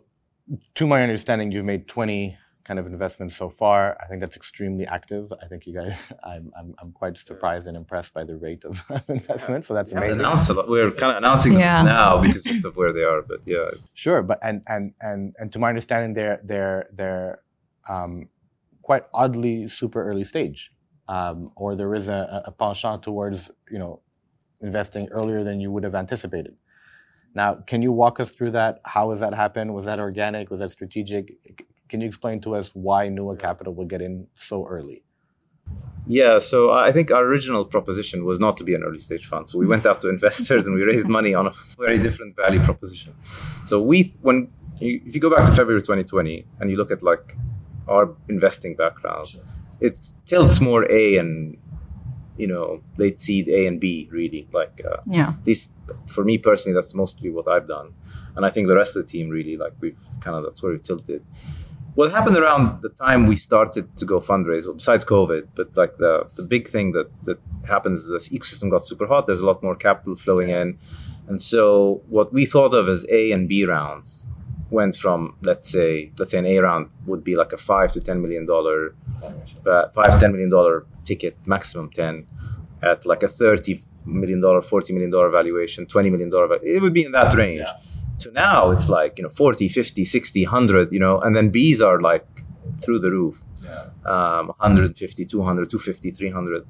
to 0.75 0.87
my 0.87 1.03
understanding, 1.03 1.51
you've 1.51 1.65
made 1.65 1.87
20 1.87 2.37
kind 2.67 2.79
of 2.79 2.85
investments 2.85 3.35
so 3.37 3.49
far. 3.49 3.97
I 4.03 4.07
think 4.07 4.19
that's 4.19 4.35
extremely 4.35 4.85
active. 4.85 5.31
I 5.41 5.47
think 5.47 5.65
you 5.65 5.73
guys, 5.73 6.11
I'm, 6.23 6.51
I'm, 6.57 6.75
I'm 6.79 6.91
quite 6.91 7.17
surprised 7.17 7.65
and 7.67 7.77
impressed 7.77 8.13
by 8.13 8.25
the 8.25 8.35
rate 8.35 8.65
of 8.65 8.83
investment. 9.07 9.65
So 9.65 9.73
that's 9.73 9.93
amazing. 9.93 10.19
Announce 10.19 10.49
a 10.49 10.53
lot. 10.53 10.67
We're 10.67 10.91
kind 10.91 11.11
of 11.11 11.17
announcing 11.17 11.53
yeah. 11.53 11.81
now 11.81 12.21
because 12.21 12.43
just 12.43 12.65
of 12.65 12.75
where 12.75 12.91
they 12.91 13.03
are. 13.03 13.21
But 13.21 13.39
yeah, 13.45 13.71
sure. 13.93 14.21
But 14.21 14.39
and 14.43 14.61
and 14.67 14.93
and 14.99 15.33
and 15.37 15.51
to 15.53 15.59
my 15.59 15.69
understanding, 15.69 16.13
they're 16.13 16.41
they're 16.43 16.89
they're 16.93 17.39
um, 17.87 18.27
quite 18.87 19.03
oddly 19.13 19.67
super 19.67 20.01
early 20.09 20.23
stage, 20.23 20.71
um, 21.09 21.51
or 21.57 21.75
there 21.75 21.93
is 21.93 22.07
a, 22.07 22.41
a 22.45 22.51
penchant 22.51 23.03
towards 23.03 23.51
you 23.69 23.79
know 23.83 23.99
investing 24.61 25.09
earlier 25.11 25.43
than 25.43 25.59
you 25.59 25.69
would 25.73 25.83
have 25.83 25.93
anticipated. 25.93 26.55
Now, 27.35 27.49
can 27.71 27.81
you 27.81 27.91
walk 27.91 28.21
us 28.21 28.29
through 28.31 28.51
that? 28.51 28.79
How 28.85 29.11
has 29.11 29.19
that 29.19 29.33
happened? 29.33 29.73
Was 29.73 29.85
that 29.89 29.99
organic? 29.99 30.49
Was 30.49 30.61
that 30.61 30.71
strategic? 30.71 31.23
Can 31.89 31.99
you 32.01 32.07
explain 32.07 32.39
to 32.45 32.55
us 32.55 32.71
why 32.73 33.09
Nuwa 33.09 33.37
Capital 33.37 33.73
will 33.75 33.89
get 33.93 34.01
in 34.01 34.25
so 34.35 34.65
early? 34.65 35.03
Yeah, 36.07 36.39
so 36.39 36.71
I 36.71 36.93
think 36.93 37.11
our 37.11 37.25
original 37.31 37.65
proposition 37.65 38.23
was 38.23 38.39
not 38.39 38.55
to 38.59 38.63
be 38.63 38.73
an 38.73 38.83
early 38.87 39.01
stage 39.09 39.25
fund. 39.27 39.49
So 39.49 39.59
we 39.59 39.67
went 39.67 39.85
out 39.89 39.99
to 40.03 40.07
investors 40.09 40.65
and 40.65 40.73
we 40.77 40.83
raised 40.83 41.09
money 41.09 41.33
on 41.33 41.45
a 41.47 41.51
very 41.77 41.99
different 41.99 42.37
value 42.37 42.61
proposition. 42.61 43.13
So 43.65 43.81
we, 43.81 44.13
when 44.21 44.37
if 44.79 45.13
you 45.13 45.21
go 45.27 45.29
back 45.35 45.43
to 45.45 45.51
February 45.51 45.81
2020 45.81 46.45
and 46.59 46.71
you 46.71 46.77
look 46.77 46.91
at 46.91 47.03
like 47.03 47.35
our 47.87 48.15
investing 48.29 48.75
background, 48.75 49.27
it 49.79 49.97
tilts 50.25 50.59
more 50.59 50.89
A 50.91 51.17
and 51.17 51.57
you 52.37 52.47
know 52.47 52.81
late 52.97 53.19
seed 53.19 53.47
A 53.49 53.67
and 53.67 53.79
B 53.79 54.07
really. 54.11 54.47
Like 54.51 54.81
uh, 54.85 54.97
yeah, 55.05 55.29
at 55.29 55.45
least 55.45 55.71
for 56.07 56.23
me 56.23 56.37
personally, 56.37 56.75
that's 56.75 56.93
mostly 56.93 57.29
what 57.29 57.47
I've 57.47 57.67
done, 57.67 57.93
and 58.35 58.45
I 58.45 58.49
think 58.49 58.67
the 58.67 58.75
rest 58.75 58.95
of 58.95 59.05
the 59.05 59.11
team 59.11 59.29
really 59.29 59.57
like 59.57 59.73
we've 59.79 59.99
kind 60.21 60.35
of 60.35 60.43
that's 60.43 60.61
where 60.61 60.71
we 60.71 60.79
tilted 60.79 61.23
what 61.97 62.11
happened 62.11 62.37
around 62.37 62.83
the 62.83 62.89
time 62.89 63.25
we 63.25 63.35
started 63.35 63.97
to 63.97 64.05
go 64.05 64.19
fundraise, 64.19 64.65
well, 64.65 64.75
besides 64.75 65.03
COVID, 65.03 65.47
but 65.55 65.75
like 65.75 65.97
the, 65.97 66.29
the 66.35 66.43
big 66.43 66.69
thing 66.69 66.91
that, 66.91 67.09
that 67.23 67.39
happens 67.67 68.01
is 68.03 68.11
this 68.11 68.29
ecosystem 68.29 68.69
got 68.69 68.85
super 68.85 69.07
hot. 69.07 69.25
There's 69.25 69.39
a 69.39 69.45
lot 69.47 69.63
more 69.63 69.75
capital 69.75 70.13
flowing 70.13 70.49
in. 70.49 70.77
And 71.27 71.41
so 71.41 72.03
what 72.07 72.31
we 72.31 72.45
thought 72.45 72.75
of 72.75 72.87
as 72.87 73.03
A 73.09 73.31
and 73.31 73.49
B 73.49 73.65
rounds 73.65 74.27
went 74.69 74.95
from, 74.95 75.35
let's 75.41 75.69
say, 75.69 76.11
let's 76.17 76.31
say 76.31 76.39
an 76.39 76.45
A 76.45 76.59
round 76.59 76.89
would 77.05 77.23
be 77.23 77.35
like 77.35 77.53
a 77.53 77.57
five 77.57 77.91
to 77.93 77.99
$10 77.99 78.21
million, 78.21 78.45
uh, 78.49 79.89
five 79.89 80.19
to 80.19 80.25
$10 80.25 80.31
million 80.31 80.83
ticket, 81.05 81.37
maximum 81.45 81.89
10 81.91 82.27
at 82.83 83.05
like 83.05 83.23
a 83.23 83.27
$30 83.27 83.81
million, 84.05 84.41
$40 84.41 84.91
million 84.91 85.11
valuation, 85.11 85.85
$20 85.85 86.11
million, 86.11 86.31
it 86.63 86.81
would 86.81 86.93
be 86.93 87.05
in 87.05 87.11
that 87.11 87.33
range. 87.33 87.63
Yeah 87.65 87.73
to 88.19 88.31
now 88.31 88.71
it's 88.71 88.89
like 88.89 89.17
you 89.17 89.23
know 89.23 89.29
40 89.29 89.69
50 89.69 90.05
60 90.05 90.45
100 90.45 90.91
you 90.91 90.99
know 90.99 91.19
and 91.19 91.35
then 91.35 91.49
bees 91.49 91.81
are 91.81 92.01
like 92.01 92.25
through 92.77 92.99
the 92.99 93.11
roof 93.11 93.41
yeah. 93.63 93.89
um, 94.05 94.47
150 94.47 95.25
200 95.25 95.69
250 95.69 96.11
300 96.11 96.65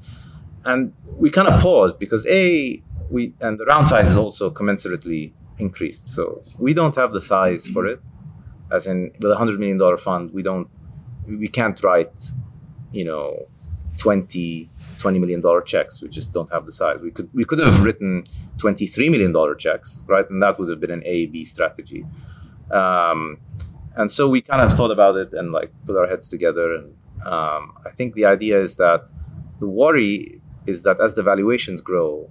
and 0.65 0.93
we 1.05 1.29
kind 1.29 1.47
of 1.47 1.61
paused 1.61 1.99
because 1.99 2.25
a 2.27 2.81
we 3.09 3.33
and 3.39 3.59
the 3.59 3.65
round 3.65 3.87
size 3.87 4.09
is 4.09 4.17
also 4.17 4.49
commensurately 4.49 5.31
increased. 5.59 6.09
So 6.09 6.43
we 6.57 6.73
don't 6.73 6.95
have 6.95 7.13
the 7.13 7.21
size 7.21 7.67
for 7.67 7.85
it. 7.87 7.99
As 8.71 8.85
in 8.87 9.11
with 9.19 9.31
a 9.31 9.39
100 9.39 9.59
million 9.59 9.77
dollar 9.77 9.97
fund 9.97 10.31
we 10.31 10.43
don't 10.43 10.67
we 11.25 11.47
can't 11.47 11.81
write 11.83 12.13
you 12.91 13.05
know 13.05 13.47
20 13.97 14.69
20 14.99 15.19
million 15.19 15.41
dollar 15.41 15.61
checks. 15.61 16.01
We 16.01 16.09
just 16.09 16.33
don't 16.33 16.51
have 16.51 16.65
the 16.65 16.71
size. 16.71 16.99
We 17.01 17.11
could 17.11 17.29
we 17.33 17.45
could 17.45 17.59
have 17.59 17.83
written 17.83 18.25
23 18.57 19.09
million 19.09 19.31
dollar 19.31 19.55
checks 19.55 20.03
right? 20.07 20.29
And 20.29 20.41
that 20.43 20.59
would 20.59 20.69
have 20.69 20.79
been 20.79 20.91
an 20.91 21.03
a 21.05 21.27
b 21.27 21.45
strategy. 21.45 22.05
Um, 22.71 23.37
and 23.95 24.11
so 24.11 24.29
we 24.29 24.41
kind 24.41 24.61
of 24.61 24.71
thought 24.71 24.91
about 24.91 25.15
it 25.17 25.33
and 25.33 25.51
like 25.51 25.71
put 25.85 25.97
our 25.97 26.07
heads 26.07 26.27
together. 26.27 26.75
And 26.75 26.93
um, 27.25 27.73
I 27.85 27.89
think 27.89 28.13
the 28.13 28.25
idea 28.25 28.61
is 28.61 28.75
that 28.75 29.07
the 29.59 29.67
worry 29.67 30.39
is 30.67 30.83
that 30.83 31.01
as 31.01 31.15
the 31.15 31.23
valuations 31.23 31.81
grow, 31.81 32.29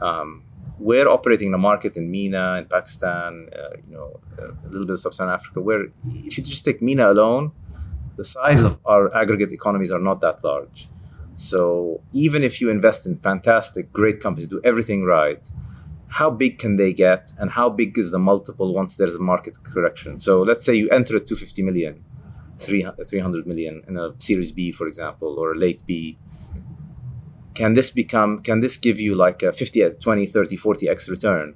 um, 0.00 0.44
we're 0.80 1.08
operating 1.08 1.48
in 1.48 1.54
a 1.54 1.58
market 1.58 1.96
in 1.96 2.10
MENA, 2.10 2.56
in 2.58 2.64
Pakistan, 2.64 3.48
uh, 3.54 3.76
you 3.86 3.94
know, 3.94 4.18
a 4.38 4.68
little 4.68 4.86
bit 4.86 4.94
of 4.94 5.00
sub-Saharan 5.00 5.34
Africa, 5.34 5.60
where 5.60 5.84
if 6.28 6.38
you 6.38 6.42
just 6.44 6.64
take 6.64 6.80
MENA 6.80 7.12
alone, 7.12 7.52
the 8.16 8.24
size 8.24 8.62
of 8.62 8.78
our 8.84 9.14
aggregate 9.14 9.52
economies 9.52 9.92
are 9.92 10.00
not 10.00 10.20
that 10.20 10.42
large. 10.42 10.88
So 11.34 12.00
even 12.12 12.42
if 12.42 12.60
you 12.60 12.70
invest 12.70 13.06
in 13.06 13.18
fantastic, 13.18 13.92
great 13.92 14.20
companies, 14.20 14.48
do 14.48 14.60
everything 14.64 15.04
right, 15.04 15.42
how 16.08 16.28
big 16.28 16.58
can 16.58 16.76
they 16.76 16.92
get 16.92 17.32
and 17.38 17.50
how 17.50 17.70
big 17.70 17.96
is 17.96 18.10
the 18.10 18.18
multiple 18.18 18.74
once 18.74 18.96
there's 18.96 19.14
a 19.14 19.20
market 19.20 19.62
correction? 19.62 20.18
So 20.18 20.42
let's 20.42 20.64
say 20.64 20.74
you 20.74 20.88
enter 20.90 21.16
at 21.16 21.26
250 21.26 21.62
million, 21.62 22.04
300 22.58 23.46
million 23.46 23.82
in 23.86 23.96
a 23.96 24.10
series 24.18 24.50
B, 24.50 24.72
for 24.72 24.86
example, 24.86 25.36
or 25.38 25.52
a 25.52 25.58
late 25.58 25.86
B. 25.86 26.18
Can 27.60 27.74
this 27.74 27.90
become, 27.90 28.42
can 28.42 28.60
this 28.60 28.78
give 28.78 28.98
you 28.98 29.14
like 29.14 29.42
a 29.42 29.52
50, 29.52 29.90
20, 30.00 30.24
30, 30.24 30.56
40x 30.56 31.10
return? 31.10 31.54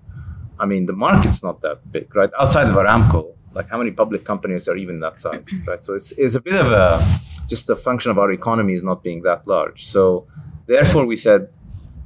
I 0.61 0.67
mean, 0.67 0.85
the 0.85 0.93
market's 0.93 1.43
not 1.43 1.63
that 1.63 1.91
big, 1.91 2.15
right? 2.15 2.29
Outside 2.39 2.69
of 2.69 2.75
Aramco, 2.75 3.33
like 3.55 3.71
how 3.71 3.79
many 3.79 3.91
public 3.91 4.23
companies 4.23 4.69
are 4.69 4.77
even 4.77 4.99
that 4.99 5.19
size, 5.19 5.49
right? 5.67 5.83
So 5.83 5.95
it's, 5.95 6.13
it's 6.13 6.35
a 6.35 6.43
bit 6.43 6.57
of 6.57 6.71
a, 6.71 7.03
just 7.47 7.71
a 7.71 7.77
function 7.77 8.11
of 8.11 8.19
our 8.19 8.31
economy 8.33 8.75
is 8.75 8.83
not 8.83 9.03
being 9.03 9.23
that 9.23 9.49
large. 9.49 9.87
So 9.87 10.27
therefore 10.67 11.07
we 11.07 11.17
said, 11.17 11.49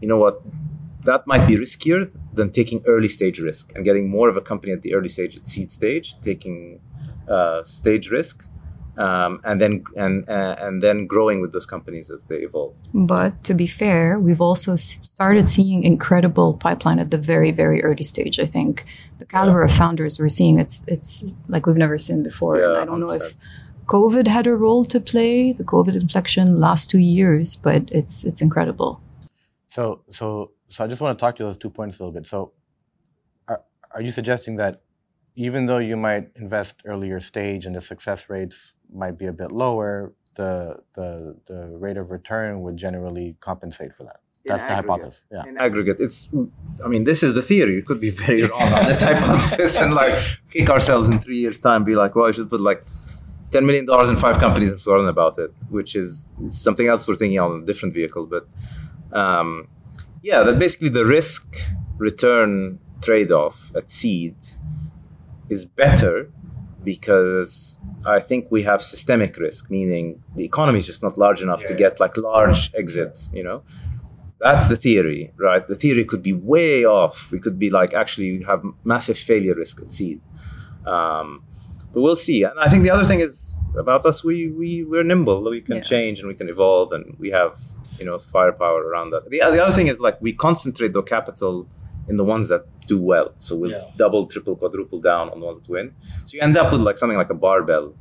you 0.01 0.07
know 0.07 0.19
what, 0.19 0.43
that 1.05 1.27
might 1.27 1.49
be 1.49 1.57
riskier 1.57 2.09
than 2.33 2.53
taking 2.53 2.85
early 2.87 3.09
stage 3.09 3.41
risk 3.41 3.73
and 3.75 3.85
getting 3.85 4.09
more 4.09 4.29
of 4.29 4.37
a 4.37 4.41
company 4.41 4.73
at 4.73 4.83
the 4.83 4.95
early 4.95 5.09
stage, 5.09 5.37
at 5.37 5.45
seed 5.49 5.73
stage, 5.73 6.15
taking 6.23 6.79
uh, 7.29 7.65
stage 7.65 8.13
risk, 8.13 8.45
um, 8.99 9.41
and 9.45 9.61
then 9.61 9.85
and 9.97 10.29
uh, 10.29 10.57
and 10.59 10.83
then 10.83 11.07
growing 11.07 11.41
with 11.41 11.53
those 11.53 11.67
companies 11.67 12.11
as 12.11 12.27
they 12.27 12.37
evolve. 12.37 12.75
But 12.93 13.45
to 13.45 13.55
be 13.55 13.67
fair, 13.67 14.19
we've 14.19 14.41
also 14.41 14.77
started 14.77 15.49
seeing 15.49 15.85
incredible 15.85 16.55
pipeline 16.55 16.99
at 16.99 17.11
the 17.11 17.19
very 17.19 17.53
very 17.53 17.83
early 17.83 18.03
stage. 18.03 18.39
I 18.41 18.47
think 18.47 18.85
the 19.19 19.27
caliber 19.27 19.61
yeah. 19.61 19.67
of 19.67 19.73
founders 19.73 20.19
we're 20.19 20.29
seeing 20.29 20.59
it's 20.59 20.83
it's 20.89 21.25
like 21.47 21.67
we've 21.67 21.77
never 21.77 21.99
seen 21.99 22.23
before. 22.23 22.59
Yeah, 22.59 22.83
I 22.83 22.85
don't 22.85 23.01
100%. 23.01 23.01
know 23.01 23.11
if 23.11 23.37
COVID 23.87 24.27
had 24.27 24.47
a 24.47 24.55
role 24.55 24.85
to 24.87 25.01
play, 25.01 25.53
the 25.53 25.65
COVID 25.65 25.95
inflection 25.95 26.61
last 26.61 26.91
two 26.91 26.99
years, 26.99 27.57
but 27.57 27.89
it's 27.93 28.25
it's 28.25 28.43
incredible. 28.43 29.01
So 29.71 30.01
so 30.11 30.51
so 30.71 30.85
I 30.85 30.87
just 30.89 31.01
want 31.01 31.19
to 31.19 31.21
talk 31.21 31.37
to 31.37 31.45
those 31.45 31.57
two 31.57 31.71
points 31.71 31.99
a 31.99 32.05
little 32.05 32.21
bit. 32.21 32.29
So, 32.29 32.53
are, 33.47 33.63
are 33.93 34.03
you 34.03 34.11
suggesting 34.11 34.57
that 34.57 34.83
even 35.35 35.67
though 35.67 35.79
you 35.79 35.97
might 35.97 36.29
invest 36.35 36.83
earlier 36.85 37.21
stage 37.21 37.65
and 37.65 37.75
the 37.75 37.81
success 37.81 38.29
rates 38.29 38.73
might 38.93 39.19
be 39.19 39.27
a 39.27 39.33
bit 39.33 39.53
lower, 39.53 40.13
the 40.35 40.81
the 40.95 41.37
the 41.47 41.77
rate 41.77 41.97
of 41.97 42.11
return 42.11 42.63
would 42.63 42.77
generally 42.77 43.37
compensate 43.41 43.95
for 43.95 44.05
that? 44.05 44.21
That's 44.45 44.67
the 44.67 44.75
hypothesis. 44.77 45.27
Yeah. 45.31 45.45
In 45.47 45.59
aggregate, 45.59 46.01
it's. 46.01 46.29
I 46.85 46.89
mean, 46.89 47.05
this 47.05 47.23
is 47.23 47.35
the 47.35 47.43
theory. 47.43 47.75
You 47.75 47.83
could 47.83 48.01
be 48.01 48.11
very 48.11 48.45
wrong 48.45 48.73
on 48.73 48.87
this 48.87 49.01
hypothesis 49.09 49.79
and 49.79 49.95
like 49.95 50.15
kick 50.51 50.71
ourselves 50.71 51.09
in 51.09 51.19
three 51.21 51.39
years' 51.39 51.61
time. 51.61 51.85
Be 51.85 51.95
like, 51.95 52.15
well, 52.15 52.27
I 52.27 52.33
should 52.33 52.49
put 52.49 52.61
like 52.61 52.87
ten 53.51 53.67
million 53.67 53.85
dollars 53.87 54.09
in 54.09 54.17
five 54.17 54.39
companies 54.39 54.71
and 54.71 54.81
forget 54.81 55.09
about 55.09 55.39
it, 55.39 55.53
which 55.69 55.95
is 55.95 56.33
something 56.49 56.87
else 56.87 57.07
we're 57.07 57.17
thinking 57.17 57.39
on 57.39 57.63
a 57.63 57.67
different 57.67 57.95
vehicle. 57.95 58.27
But 58.27 58.49
um, 59.13 59.69
yeah, 60.23 60.43
that 60.43 60.59
basically 60.59 60.89
the 60.89 61.05
risk 61.05 61.57
return 61.99 62.79
trade 63.03 63.31
off 63.31 63.71
at 63.77 63.91
seed 63.91 64.37
is 65.49 65.65
better 65.65 66.31
because 66.85 67.81
I 68.07 68.21
think 68.21 68.51
we 68.51 68.63
have 68.63 68.81
systemic 68.83 69.37
risk, 69.37 69.71
meaning 69.71 70.23
the 70.37 70.45
economy 70.45 70.79
is 70.79 70.87
just 70.87 71.03
not 71.03 71.19
large 71.19 71.43
enough 71.43 71.63
yeah. 71.63 71.69
to 71.69 71.75
get 71.75 72.01
like 72.01 72.17
large 72.17 72.71
exits, 72.75 73.31
you 73.35 73.43
know. 73.43 73.63
That's 74.41 74.69
the 74.69 74.77
theory, 74.77 75.33
right? 75.37 75.67
The 75.67 75.75
theory 75.75 76.05
could 76.05 76.23
be 76.23 76.33
way 76.33 76.85
off. 76.85 77.31
We 77.33 77.41
could 77.41 77.59
be 77.59 77.71
like 77.71 77.93
actually 77.93 78.27
you 78.27 78.47
have 78.47 78.63
massive 78.85 79.19
failure 79.19 79.55
risk 79.55 79.83
at 79.83 79.91
seed. 79.91 80.21
Um, 80.87 81.43
but 81.93 82.01
we'll 82.03 82.17
see. 82.17 82.45
And 82.45 82.59
I 82.61 82.69
think 82.69 82.85
the 82.85 82.91
other 82.91 83.05
thing 83.05 83.21
is 83.21 83.57
about 83.77 84.07
us, 84.07 84.23
we, 84.23 84.49
we, 84.49 84.85
we're 84.85 85.03
nimble. 85.03 85.43
We 85.51 85.61
can 85.61 85.77
yeah. 85.77 85.83
change 85.83 86.21
and 86.21 86.29
we 86.29 86.35
can 86.35 86.49
evolve 86.49 86.93
and 86.93 87.17
we 87.19 87.31
have 87.31 87.61
you 87.99 88.05
know 88.05 88.19
firepower 88.19 88.83
around 88.83 89.11
that. 89.11 89.25
The, 89.25 89.31
the 89.31 89.61
other 89.61 89.75
thing 89.75 89.89
is 89.89 90.01
like 90.01 90.21
we 90.21 90.33
concentrate 90.33 90.93
the 90.93 91.03
capital 91.03 91.69
in 92.09 92.17
the 92.17 92.25
ones 92.25 92.49
that 92.49 92.67
do 92.87 93.01
well. 93.01 93.35
So 93.39 93.57
we'll 93.57 93.71
yeah. 93.71 93.85
double, 93.97 94.27
triple, 94.27 94.57
quadruple 94.57 95.01
down 95.01 95.31
on 95.31 95.41
the 95.41 95.47
ones 95.47 95.61
that 95.61 95.69
win. 95.69 95.95
So 96.25 96.35
you 96.37 96.41
end 96.41 96.57
up 96.57 96.73
with 96.73 96.81
like 96.81 96.99
something 96.99 97.19
like 97.19 97.31
a 97.31 97.35
barbell, 97.35 97.95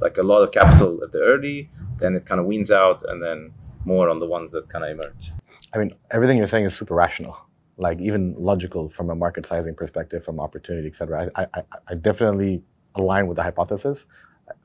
like 0.00 0.18
a 0.18 0.22
lot 0.22 0.42
of 0.42 0.52
capital 0.52 1.02
at 1.02 1.12
the 1.12 1.20
early, 1.20 1.70
then 1.98 2.14
it 2.14 2.26
kind 2.26 2.40
of 2.40 2.46
weans 2.46 2.70
out, 2.70 3.02
and 3.08 3.22
then 3.22 3.52
more 3.84 4.08
on 4.08 4.18
the 4.18 4.26
ones 4.26 4.52
that 4.52 4.68
kind 4.68 4.84
of 4.84 4.90
emerge. 4.90 5.32
I 5.72 5.78
mean, 5.78 5.94
everything 6.10 6.36
you're 6.36 6.46
saying 6.46 6.64
is 6.64 6.74
super 6.74 6.94
rational, 6.94 7.36
like 7.78 8.00
even 8.00 8.34
logical 8.38 8.90
from 8.90 9.10
a 9.10 9.14
market 9.14 9.46
sizing 9.46 9.74
perspective, 9.74 10.24
from 10.24 10.40
opportunity, 10.40 10.88
etc. 10.88 11.30
I, 11.34 11.46
I, 11.54 11.62
I 11.88 11.94
definitely 11.94 12.62
align 12.94 13.26
with 13.26 13.36
the 13.36 13.42
hypothesis. 13.42 14.04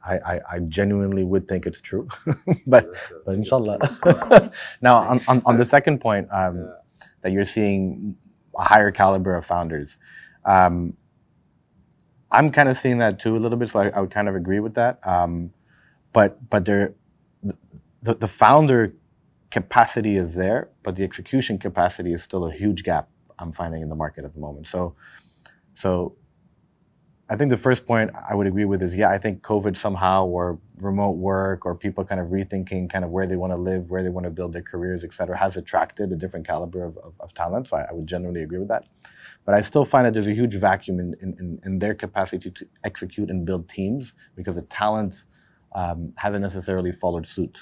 I, 0.06 0.18
I, 0.18 0.40
I, 0.52 0.60
genuinely 0.60 1.24
would 1.24 1.48
think 1.48 1.66
it's 1.66 1.82
true, 1.82 2.08
but 2.68 2.90
but 3.26 3.36
inshallah. 3.36 3.78
now 4.82 4.98
on, 4.98 5.22
on, 5.30 5.42
on, 5.46 5.56
the 5.56 5.66
second 5.76 6.00
point 6.00 6.28
um, 6.32 6.58
yeah. 6.58 7.08
that 7.22 7.32
you're 7.32 7.46
seeing 7.46 8.16
a 8.60 8.64
higher 8.64 8.92
caliber 8.92 9.36
of 9.36 9.46
founders, 9.46 9.98
um, 10.46 10.94
I'm 12.32 12.52
kind 12.52 12.70
of 12.70 12.78
seeing 12.78 13.00
that 13.00 13.20
too 13.20 13.36
a 13.36 13.40
little 13.40 13.58
bit. 13.58 13.72
So 13.72 13.80
I, 13.80 13.90
I 13.90 14.00
would 14.02 14.12
kind 14.12 14.30
of 14.30 14.36
agree 14.36 14.60
with 14.60 14.76
that. 14.76 15.00
Um, 15.08 15.52
but 16.14 16.50
but 16.50 16.66
there, 16.66 16.94
the, 18.04 18.16
the 18.16 18.28
founder 18.28 18.94
capacity 19.50 20.18
is 20.18 20.36
there, 20.36 20.70
but 20.84 20.96
the 20.96 21.04
execution 21.04 21.58
capacity 21.58 22.14
is 22.14 22.22
still 22.24 22.46
a 22.46 22.54
huge 22.54 22.84
gap 22.84 23.10
I'm 23.40 23.52
finding 23.52 23.82
in 23.82 23.90
the 23.90 23.96
market 23.96 24.26
at 24.26 24.34
the 24.34 24.40
moment. 24.40 24.68
So 24.68 24.96
so 25.76 26.16
I 27.32 27.36
think 27.36 27.52
the 27.52 27.58
first 27.58 27.86
point 27.86 28.10
I 28.30 28.34
would 28.34 28.48
agree 28.48 28.66
with 28.66 28.82
is 28.82 28.98
yeah, 28.98 29.12
I 29.12 29.20
think 29.20 29.44
COVID 29.44 29.78
somehow 29.78 30.26
or 30.26 30.58
remote 30.78 31.18
work 31.18 31.64
or 31.64 31.76
people 31.76 32.04
kind 32.04 32.20
of 32.20 32.28
rethinking 32.28 32.90
kind 32.90 33.06
of 33.06 33.12
where 33.12 33.28
they 33.28 33.36
want 33.36 33.54
to 33.54 33.58
live, 33.58 33.92
where 33.92 34.02
they 34.02 34.10
want 34.10 34.24
to 34.24 34.32
build 34.32 34.52
their 34.52 34.64
careers, 34.64 35.04
et 35.04 35.14
cetera, 35.14 35.38
has 35.38 35.56
attracted 35.56 36.12
a 36.12 36.16
different 36.16 36.48
caliber 36.48 36.84
of, 36.84 36.98
of, 36.98 37.14
of 37.20 37.32
talent. 37.36 37.68
So 37.68 37.78
I, 37.78 37.86
I, 37.90 37.94
would 37.94 38.08
generally 38.08 38.42
agree 38.42 38.58
with 38.58 38.70
that. 38.70 38.88
But 39.46 39.54
I 39.54 39.62
still 39.62 39.86
find 39.86 40.08
that 40.08 40.14
there's 40.14 40.28
a 40.28 40.34
huge 40.34 40.56
vacuum 40.56 41.00
in, 41.00 41.16
in, 41.22 41.62
in 41.64 41.78
their 41.78 41.94
capacity 41.94 42.50
to 42.50 42.68
execute 42.84 43.30
and 43.30 43.46
build 43.46 43.70
teams 43.70 44.14
because 44.36 44.56
the 44.56 44.64
talent 44.64 45.26
um, 45.74 46.12
hasn't 46.16 46.42
necessarily 46.42 46.92
followed 46.92 47.28
suit 47.28 47.56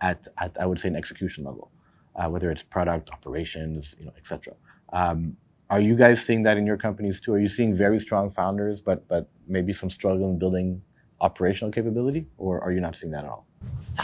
at, 0.00 0.28
at, 0.38 0.56
I 0.58 0.64
would 0.64 0.80
say, 0.80 0.88
an 0.88 0.96
execution 0.96 1.44
level, 1.44 1.70
uh, 2.16 2.28
whether 2.28 2.50
it's 2.50 2.62
product, 2.62 3.10
operations, 3.10 3.94
you 3.98 4.06
know, 4.06 4.12
et 4.16 4.26
cetera. 4.26 4.54
Um, 4.94 5.36
are 5.70 5.80
you 5.80 5.94
guys 5.94 6.22
seeing 6.22 6.42
that 6.42 6.56
in 6.56 6.66
your 6.66 6.76
companies 6.76 7.20
too? 7.20 7.32
Are 7.32 7.38
you 7.38 7.48
seeing 7.48 7.74
very 7.74 8.00
strong 8.00 8.28
founders, 8.30 8.80
but 8.80 9.06
but 9.08 9.28
maybe 9.46 9.72
some 9.72 9.90
struggle 9.90 10.28
in 10.30 10.38
building 10.38 10.82
operational 11.20 11.70
capability, 11.72 12.26
or 12.38 12.60
are 12.60 12.72
you 12.72 12.80
not 12.80 12.96
seeing 12.96 13.12
that 13.12 13.24
at 13.24 13.30
all? 13.30 13.46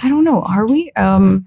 I 0.02 0.08
don't 0.08 0.24
know. 0.24 0.42
Are 0.42 0.66
we? 0.66 0.92
Um... 0.92 1.46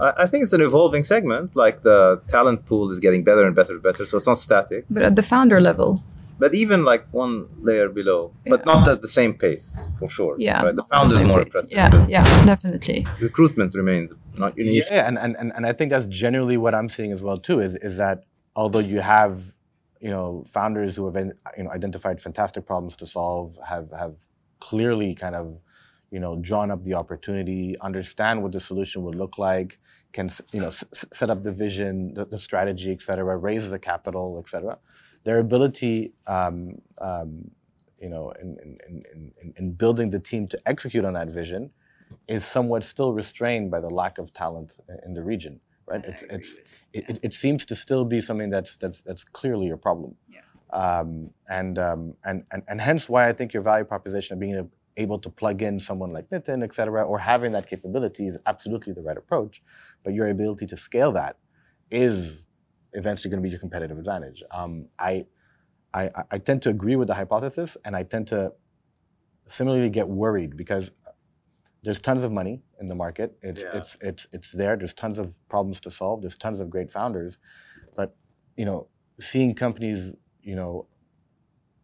I 0.00 0.26
think 0.26 0.42
it's 0.42 0.52
an 0.52 0.60
evolving 0.60 1.04
segment. 1.04 1.54
Like 1.54 1.84
the 1.84 2.20
talent 2.26 2.66
pool 2.66 2.90
is 2.90 2.98
getting 2.98 3.22
better 3.22 3.46
and 3.46 3.54
better 3.54 3.74
and 3.74 3.82
better, 3.82 4.04
so 4.06 4.16
it's 4.16 4.26
not 4.26 4.38
static. 4.38 4.84
But 4.90 5.04
at 5.04 5.14
the 5.14 5.22
founder 5.22 5.60
level, 5.60 6.02
but 6.38 6.54
even 6.54 6.84
like 6.84 7.06
one 7.12 7.48
layer 7.60 7.88
below, 7.88 8.32
yeah. 8.44 8.50
but 8.50 8.66
not 8.66 8.86
at 8.88 9.02
the 9.02 9.08
same 9.08 9.34
pace 9.34 9.88
for 9.98 10.08
sure. 10.08 10.36
Yeah, 10.38 10.64
right? 10.64 10.76
the 10.76 10.84
founder 10.84 11.16
is 11.16 11.22
more 11.22 11.44
pace. 11.44 11.54
impressive. 11.54 11.72
Yeah, 11.72 12.06
yeah, 12.08 12.46
definitely. 12.46 13.06
Recruitment 13.20 13.74
remains 13.74 14.12
not 14.36 14.56
unique. 14.58 14.84
Yeah, 14.90 15.06
and, 15.06 15.18
and, 15.18 15.52
and 15.54 15.66
I 15.66 15.72
think 15.72 15.90
that's 15.90 16.06
generally 16.06 16.56
what 16.56 16.74
I'm 16.74 16.88
seeing 16.88 17.12
as 17.12 17.22
well 17.22 17.38
too. 17.38 17.60
Is 17.60 17.76
is 17.76 17.96
that 17.98 18.24
although 18.56 18.80
you 18.80 19.00
have 19.00 19.42
you 20.00 20.10
know 20.10 20.44
founders 20.52 20.96
who 20.96 21.06
have 21.06 21.16
you 21.56 21.64
know 21.64 21.70
identified 21.70 22.20
fantastic 22.20 22.66
problems 22.66 22.96
to 22.96 23.06
solve, 23.06 23.58
have 23.66 23.90
have 23.96 24.14
clearly 24.60 25.14
kind 25.14 25.36
of 25.36 25.58
you 26.10 26.18
know 26.18 26.36
drawn 26.40 26.70
up 26.70 26.82
the 26.82 26.94
opportunity, 26.94 27.76
understand 27.80 28.42
what 28.42 28.52
the 28.52 28.60
solution 28.60 29.02
would 29.04 29.14
look 29.14 29.38
like, 29.38 29.78
can 30.12 30.28
you 30.52 30.60
know 30.60 30.68
s- 30.68 30.84
set 31.12 31.30
up 31.30 31.44
the 31.44 31.52
vision, 31.52 32.12
the, 32.14 32.24
the 32.24 32.38
strategy, 32.38 32.90
et 32.90 33.02
cetera, 33.02 33.36
raise 33.36 33.70
the 33.70 33.78
capital, 33.78 34.42
et 34.44 34.50
cetera 34.50 34.78
their 35.24 35.38
ability, 35.38 36.12
um, 36.26 36.80
um, 36.98 37.50
you 38.00 38.08
know, 38.08 38.32
in, 38.40 38.56
in, 38.62 39.32
in, 39.42 39.54
in, 39.56 39.72
building 39.72 40.10
the 40.10 40.18
team 40.18 40.46
to 40.48 40.58
execute 40.66 41.04
on 41.04 41.14
that 41.14 41.28
vision 41.28 41.70
is 42.28 42.44
somewhat 42.44 42.84
still 42.84 43.12
restrained 43.12 43.70
by 43.70 43.80
the 43.80 43.88
lack 43.88 44.18
of 44.18 44.32
talent 44.32 44.78
in 45.06 45.14
the 45.14 45.22
region, 45.22 45.58
right? 45.86 46.04
It's, 46.04 46.22
it's, 46.28 46.56
it, 46.92 47.18
it, 47.22 47.34
seems 47.34 47.64
to 47.66 47.74
still 47.74 48.04
be 48.04 48.20
something 48.20 48.50
that's, 48.50 48.76
that's, 48.76 49.00
that's 49.00 49.24
clearly 49.24 49.70
a 49.70 49.76
problem. 49.76 50.14
Yeah. 50.30 50.40
Um, 50.70 51.30
and, 51.48 51.78
um, 51.78 52.14
and, 52.24 52.44
and, 52.52 52.62
and 52.68 52.80
hence 52.80 53.08
why 53.08 53.28
I 53.28 53.32
think 53.32 53.54
your 53.54 53.62
value 53.62 53.84
proposition 53.84 54.34
of 54.34 54.40
being 54.40 54.70
able 54.96 55.18
to 55.18 55.30
plug 55.30 55.62
in 55.62 55.80
someone 55.80 56.12
like 56.12 56.28
Nitin, 56.30 56.62
et 56.62 56.74
cetera, 56.74 57.02
or 57.04 57.18
having 57.18 57.52
that 57.52 57.68
capability 57.68 58.26
is 58.26 58.36
absolutely 58.46 58.92
the 58.92 59.02
right 59.02 59.16
approach. 59.16 59.62
But 60.02 60.12
your 60.12 60.28
ability 60.28 60.66
to 60.66 60.76
scale 60.76 61.12
that 61.12 61.36
is 61.90 62.43
eventually 62.94 63.30
going 63.30 63.42
to 63.42 63.46
be 63.46 63.50
your 63.50 63.58
competitive 63.60 63.98
advantage. 63.98 64.42
Um, 64.50 64.86
I 64.98 65.26
I, 65.92 66.10
I 66.32 66.38
tend 66.38 66.62
to 66.62 66.70
agree 66.70 66.96
with 66.96 67.08
the 67.08 67.14
hypothesis, 67.14 67.76
and 67.84 67.94
I 67.94 68.02
tend 68.02 68.26
to 68.28 68.52
similarly 69.46 69.90
get 69.90 70.08
worried 70.08 70.56
because 70.56 70.90
there's 71.84 72.00
tons 72.00 72.24
of 72.24 72.32
money 72.32 72.62
in 72.80 72.86
the 72.86 72.94
market. 72.94 73.36
It's 73.42 73.62
Yeah. 73.62 73.76
it's 73.78 73.96
it's 74.00 74.26
it's 74.32 74.52
there. 74.52 74.76
There's 74.76 74.94
tons 74.94 75.18
of 75.18 75.36
problems 75.48 75.80
to 75.82 75.90
solve. 75.90 76.22
There's 76.22 76.38
tons 76.38 76.60
of 76.60 76.70
great 76.70 76.90
founders, 76.90 77.38
but 77.94 78.16
you 78.56 78.64
know, 78.64 78.88
seeing 79.20 79.54
companies, 79.54 80.14
you 80.42 80.56
know, 80.56 80.86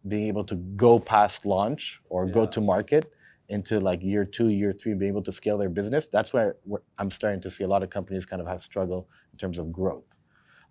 being 0.08 0.26
able 0.26 0.44
to 0.44 0.56
go 0.56 0.98
past 0.98 1.44
launch 1.44 2.00
or 2.08 2.26
go 2.26 2.46
to 2.46 2.60
market 2.60 3.12
into 3.50 3.80
like 3.80 4.02
year 4.02 4.24
two, 4.24 4.48
year 4.48 4.72
three, 4.72 4.92
and 4.92 5.00
being 5.00 5.12
able 5.12 5.22
to 5.22 5.32
scale 5.32 5.58
their 5.58 5.68
business. 5.68 6.08
That's 6.08 6.32
where, 6.32 6.56
where 6.62 6.82
I'm 6.98 7.10
starting 7.10 7.40
to 7.42 7.50
see 7.50 7.64
a 7.64 7.68
lot 7.68 7.82
of 7.82 7.90
companies 7.90 8.24
kind 8.24 8.40
of 8.40 8.48
have 8.48 8.62
struggle 8.62 9.08
in 9.32 9.38
terms 9.38 9.58
of 9.58 9.72
growth. 9.72 10.04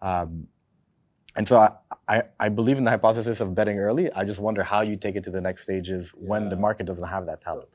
Um, 0.01 0.47
and 1.35 1.47
so 1.47 1.57
I, 1.59 1.71
I, 2.07 2.23
I 2.39 2.49
believe 2.49 2.77
in 2.77 2.83
the 2.83 2.89
hypothesis 2.89 3.39
of 3.39 3.53
betting 3.53 3.79
early. 3.79 4.11
I 4.11 4.23
just 4.23 4.39
wonder 4.39 4.63
how 4.63 4.81
you 4.81 4.95
take 4.95 5.15
it 5.15 5.23
to 5.25 5.29
the 5.29 5.41
next 5.41 5.63
stages 5.63 6.11
when 6.15 6.49
the 6.49 6.55
market 6.55 6.85
doesn't 6.85 7.07
have 7.07 7.25
that 7.27 7.41
talent. 7.41 7.69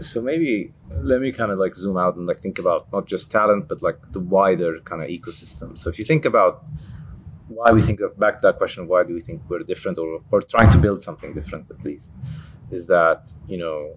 So 0.00 0.22
maybe 0.22 0.72
let 1.02 1.20
me 1.20 1.32
kind 1.32 1.52
of 1.52 1.58
like 1.58 1.74
zoom 1.74 1.98
out 1.98 2.16
and 2.16 2.26
like 2.26 2.38
think 2.38 2.58
about 2.58 2.90
not 2.92 3.06
just 3.06 3.30
talent, 3.30 3.68
but 3.68 3.82
like 3.82 3.98
the 4.12 4.20
wider 4.20 4.80
kind 4.80 5.02
of 5.02 5.08
ecosystem. 5.08 5.76
So 5.76 5.90
if 5.90 5.98
you 5.98 6.04
think 6.04 6.24
about 6.24 6.64
why 7.48 7.72
we 7.72 7.82
think 7.82 8.00
of, 8.00 8.18
back 8.18 8.38
to 8.40 8.46
that 8.46 8.56
question 8.56 8.82
of 8.84 8.88
why 8.88 9.04
do 9.04 9.12
we 9.12 9.20
think 9.20 9.42
we're 9.48 9.58
different 9.60 9.98
or, 9.98 10.20
or 10.30 10.40
trying 10.40 10.70
to 10.70 10.78
build 10.78 11.02
something 11.02 11.34
different 11.34 11.70
at 11.70 11.84
least, 11.84 12.12
is 12.70 12.86
that, 12.86 13.30
you 13.46 13.58
know, 13.58 13.96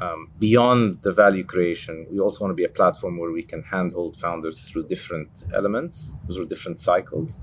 um, 0.00 0.30
beyond 0.38 1.02
the 1.02 1.12
value 1.12 1.44
creation, 1.44 2.06
we 2.10 2.20
also 2.20 2.44
want 2.44 2.50
to 2.50 2.54
be 2.54 2.64
a 2.64 2.68
platform 2.68 3.18
where 3.18 3.32
we 3.32 3.42
can 3.42 3.62
handhold 3.62 4.18
founders 4.18 4.68
through 4.68 4.86
different 4.88 5.44
elements, 5.54 6.14
through 6.32 6.46
different 6.46 6.78
cycles, 6.78 7.38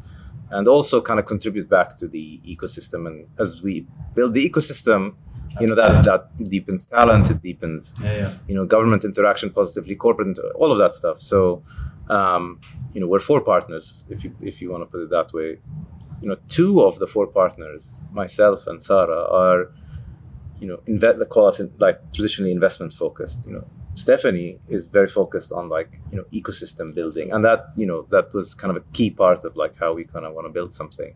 and 0.52 0.68
also 0.68 1.02
kind 1.02 1.20
of 1.20 1.26
contribute 1.26 1.68
back 1.70 1.98
to 1.98 2.08
the 2.08 2.40
ecosystem. 2.46 3.08
And 3.08 3.28
as 3.40 3.62
we 3.64 3.88
build 4.14 4.34
the 4.34 4.48
ecosystem, 4.50 5.16
you 5.60 5.68
know 5.68 5.76
that 5.76 6.04
that 6.06 6.50
deepens 6.50 6.86
talent, 6.86 7.30
it 7.30 7.42
deepens 7.42 7.94
you 8.48 8.56
know 8.56 8.66
government 8.66 9.04
interaction 9.04 9.50
positively, 9.50 9.96
corporate, 9.96 10.38
all 10.56 10.72
of 10.72 10.78
that 10.78 10.94
stuff. 10.94 11.22
So 11.22 11.64
um, 12.10 12.60
you 12.94 13.02
know 13.02 13.08
we're 13.08 13.20
four 13.20 13.42
partners, 13.42 14.06
if 14.10 14.24
you 14.24 14.36
if 14.42 14.62
you 14.62 14.72
want 14.72 14.82
to 14.84 14.88
put 14.88 15.02
it 15.02 15.10
that 15.10 15.34
way. 15.34 15.60
You 16.22 16.30
know, 16.30 16.38
two 16.48 16.82
of 16.82 17.00
the 17.00 17.08
four 17.08 17.28
partners, 17.28 18.02
myself 18.14 18.66
and 18.68 18.82
Sarah, 18.82 19.26
are 19.30 19.74
you 20.64 20.70
know 20.70 20.80
invest 20.88 21.20
call 21.30 21.48
us 21.48 21.60
in, 21.60 21.68
like 21.78 21.98
traditionally 22.14 22.54
investment 22.60 22.94
focused. 22.94 23.40
You 23.46 23.54
know, 23.56 23.66
Stephanie 23.96 24.60
is 24.70 24.86
very 24.98 25.10
focused 25.20 25.52
on 25.52 25.68
like 25.68 25.90
you 26.10 26.18
know 26.18 26.26
ecosystem 26.40 26.96
building, 26.96 27.34
and 27.34 27.44
that 27.44 27.62
you 27.76 27.86
know 27.86 28.08
that 28.12 28.34
was 28.34 28.56
kind 28.56 28.72
of 28.72 28.78
a 28.78 28.86
key 28.98 29.10
part 29.10 29.44
of 29.44 29.58
like 29.58 29.76
how 29.78 29.92
we 29.94 30.06
kind 30.06 30.26
of 30.26 30.34
want 30.34 30.48
to 30.48 30.54
build 30.58 30.74
something. 30.74 31.14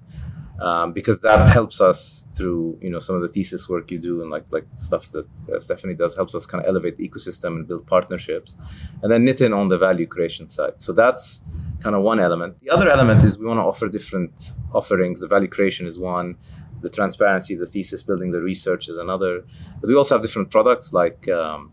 Um, 0.59 0.91
because 0.91 1.21
that 1.21 1.49
helps 1.57 1.79
us 1.81 2.25
through 2.35 2.79
you 2.81 2.89
know 2.89 2.99
some 2.99 3.15
of 3.15 3.21
the 3.21 3.29
thesis 3.29 3.69
work 3.69 3.89
you 3.89 3.99
do 3.99 4.21
and 4.21 4.29
like 4.35 4.45
like 4.55 4.67
stuff 4.75 5.09
that 5.11 5.27
uh, 5.53 5.59
Stephanie 5.59 5.93
does 5.93 6.13
helps 6.15 6.33
us 6.35 6.45
kind 6.45 6.61
of 6.63 6.67
elevate 6.67 6.97
the 6.97 7.07
ecosystem 7.07 7.51
and 7.57 7.67
build 7.69 7.87
partnerships, 7.87 8.57
and 9.01 9.09
then 9.11 9.25
Nitin 9.25 9.55
on 9.55 9.69
the 9.69 9.77
value 9.77 10.07
creation 10.07 10.49
side. 10.49 10.75
So 10.85 10.91
that's 10.91 11.41
kind 11.81 11.95
of 11.95 12.01
one 12.01 12.19
element. 12.19 12.59
The 12.61 12.71
other 12.71 12.89
element 12.89 13.23
is 13.23 13.37
we 13.37 13.45
want 13.45 13.59
to 13.59 13.67
offer 13.71 13.87
different 13.87 14.53
offerings. 14.73 15.21
The 15.21 15.27
value 15.27 15.47
creation 15.47 15.85
is 15.87 15.99
one, 15.99 16.35
the 16.81 16.89
transparency, 16.89 17.55
the 17.55 17.65
thesis 17.65 18.03
building, 18.03 18.31
the 18.31 18.41
research 18.41 18.89
is 18.89 18.97
another. 18.97 19.43
But 19.79 19.87
we 19.87 19.95
also 19.95 20.15
have 20.15 20.21
different 20.21 20.49
products 20.49 20.93
like. 20.93 21.27
Um, 21.29 21.71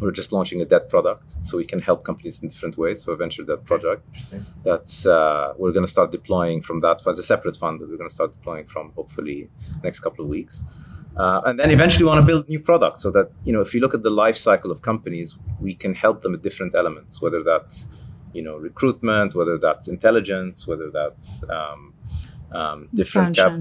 we're 0.00 0.10
just 0.10 0.32
launching 0.32 0.60
a 0.60 0.64
debt 0.64 0.88
product, 0.88 1.34
so 1.40 1.56
we 1.56 1.64
can 1.64 1.80
help 1.80 2.04
companies 2.04 2.42
in 2.42 2.48
different 2.48 2.76
ways. 2.76 3.02
So 3.02 3.12
a 3.12 3.16
venture 3.16 3.44
debt 3.44 3.64
project 3.64 4.06
that's 4.64 5.06
uh, 5.06 5.54
we're 5.56 5.72
going 5.72 5.86
to 5.86 5.90
start 5.90 6.10
deploying 6.10 6.62
from 6.62 6.80
that 6.80 7.06
as 7.06 7.18
a 7.18 7.22
separate 7.22 7.56
fund 7.56 7.80
that 7.80 7.88
we're 7.88 7.96
going 7.96 8.08
to 8.08 8.14
start 8.14 8.32
deploying 8.32 8.66
from 8.66 8.92
hopefully 8.96 9.48
next 9.82 10.00
couple 10.00 10.24
of 10.24 10.28
weeks. 10.28 10.62
Uh, 11.16 11.40
and 11.46 11.60
then 11.60 11.70
eventually 11.70 12.04
want 12.04 12.18
to 12.20 12.26
build 12.26 12.48
new 12.48 12.58
products 12.58 13.02
so 13.02 13.10
that 13.10 13.30
you 13.44 13.52
know 13.52 13.60
if 13.60 13.72
you 13.72 13.80
look 13.80 13.94
at 13.94 14.02
the 14.02 14.10
life 14.10 14.36
cycle 14.36 14.70
of 14.70 14.82
companies, 14.82 15.36
we 15.60 15.74
can 15.74 15.94
help 15.94 16.22
them 16.22 16.34
at 16.34 16.42
different 16.42 16.74
elements, 16.74 17.22
whether 17.22 17.42
that's 17.42 17.86
you 18.32 18.42
know 18.42 18.56
recruitment, 18.56 19.34
whether 19.34 19.56
that's 19.58 19.86
intelligence, 19.86 20.66
whether 20.66 20.90
that's 20.90 21.44
um, 21.48 21.93
um, 22.54 22.88
different 22.94 23.36
cap, 23.36 23.52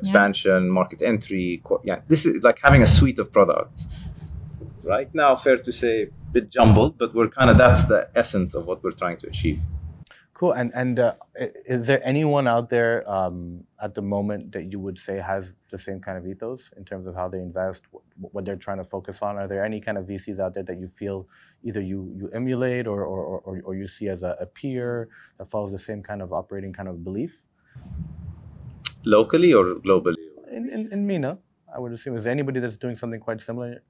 Expansion. 0.00 0.64
yeah, 0.64 0.70
market 0.80 1.02
entry. 1.02 1.60
co- 1.64 1.80
Yeah, 1.84 2.00
this 2.08 2.24
is 2.26 2.42
like 2.42 2.58
having 2.62 2.82
a 2.82 2.86
suite 2.86 3.18
of 3.18 3.32
products. 3.32 3.86
Right 4.84 5.12
now, 5.14 5.36
fair 5.36 5.56
to 5.58 5.72
say, 5.72 6.02
a 6.04 6.08
bit 6.32 6.48
jumbled, 6.50 6.96
but 6.98 7.14
we're 7.14 7.28
kind 7.28 7.50
of 7.50 7.58
that's 7.58 7.84
the 7.84 8.08
essence 8.14 8.54
of 8.54 8.66
what 8.66 8.82
we're 8.82 8.92
trying 9.02 9.18
to 9.18 9.26
achieve. 9.28 9.60
Cool. 10.32 10.52
And 10.52 10.70
and 10.74 11.00
uh, 11.00 11.14
is 11.66 11.86
there 11.88 12.00
anyone 12.06 12.46
out 12.46 12.70
there 12.70 12.94
um, 13.10 13.64
at 13.82 13.94
the 13.94 14.02
moment 14.02 14.52
that 14.52 14.70
you 14.72 14.78
would 14.78 14.98
say 15.06 15.16
has 15.18 15.52
the 15.72 15.78
same 15.78 16.00
kind 16.00 16.16
of 16.16 16.26
ethos 16.26 16.70
in 16.76 16.84
terms 16.84 17.06
of 17.08 17.14
how 17.16 17.28
they 17.28 17.38
invest, 17.38 17.82
wh- 17.90 18.32
what 18.34 18.44
they're 18.44 18.54
trying 18.66 18.78
to 18.78 18.84
focus 18.84 19.18
on? 19.20 19.36
Are 19.36 19.48
there 19.48 19.64
any 19.64 19.80
kind 19.80 19.98
of 19.98 20.06
VCs 20.06 20.38
out 20.38 20.54
there 20.54 20.62
that 20.62 20.78
you 20.78 20.88
feel 20.96 21.26
either 21.64 21.80
you 21.80 22.14
you 22.16 22.30
emulate 22.32 22.86
or 22.86 23.00
or, 23.04 23.40
or, 23.40 23.60
or 23.64 23.74
you 23.74 23.88
see 23.88 24.08
as 24.08 24.22
a, 24.22 24.36
a 24.40 24.46
peer 24.46 25.08
that 25.38 25.50
follows 25.50 25.72
the 25.72 25.78
same 25.90 26.02
kind 26.04 26.22
of 26.22 26.32
operating 26.32 26.72
kind 26.72 26.88
of 26.88 27.02
belief? 27.02 27.34
Locally 29.16 29.52
or 29.58 29.64
globally? 29.86 30.22
In 30.58 30.64
in, 30.74 30.92
in 30.92 31.06
MENA, 31.06 31.38
I 31.74 31.78
would 31.82 31.92
assume 31.92 32.16
is 32.16 32.24
there 32.24 32.32
anybody 32.38 32.60
that's 32.60 32.80
doing 32.84 32.96
something 32.96 33.20
quite 33.20 33.40
similar? 33.48 33.82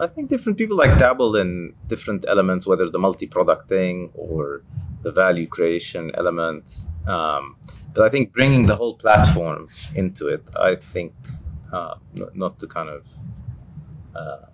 I 0.00 0.06
think 0.06 0.28
different 0.28 0.56
people 0.58 0.76
like 0.76 0.96
dabble 0.98 1.34
in 1.36 1.74
different 1.88 2.24
elements, 2.28 2.66
whether 2.66 2.88
the 2.88 3.00
multi-product 3.06 3.68
thing 3.68 4.10
or 4.14 4.62
the 5.02 5.10
value 5.10 5.48
creation 5.48 6.12
element. 6.14 6.84
Um, 7.06 7.56
but 7.94 8.04
I 8.04 8.08
think 8.08 8.32
bringing 8.32 8.66
the 8.66 8.76
whole 8.76 8.94
platform 8.94 9.68
into 9.94 10.28
it, 10.28 10.44
I 10.56 10.76
think, 10.76 11.14
uh, 11.72 11.94
not, 12.14 12.36
not 12.36 12.58
to 12.60 12.66
kind 12.68 12.90
of 12.90 13.02
uh, 14.14 14.46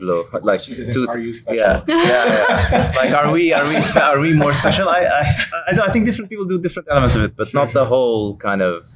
blow 0.00 0.24
like 0.42 0.62
to, 0.62 1.06
Are 1.08 1.18
you 1.18 1.34
yeah, 1.48 1.82
yeah, 1.86 1.96
yeah. 2.06 2.92
like 2.96 3.12
are 3.12 3.30
we 3.32 3.52
are 3.52 3.66
we 3.66 3.80
spe- 3.80 3.96
are 3.96 4.18
we 4.18 4.32
more 4.34 4.54
special? 4.54 4.88
I 4.88 5.00
I, 5.00 5.22
I, 5.68 5.80
I 5.88 5.90
think 5.92 6.06
different 6.06 6.30
people 6.30 6.44
do 6.46 6.58
different 6.60 6.88
elements 6.90 7.16
of 7.16 7.22
it, 7.24 7.36
but 7.36 7.52
not 7.54 7.72
the 7.72 7.84
whole 7.84 8.36
kind 8.36 8.62
of 8.62 8.86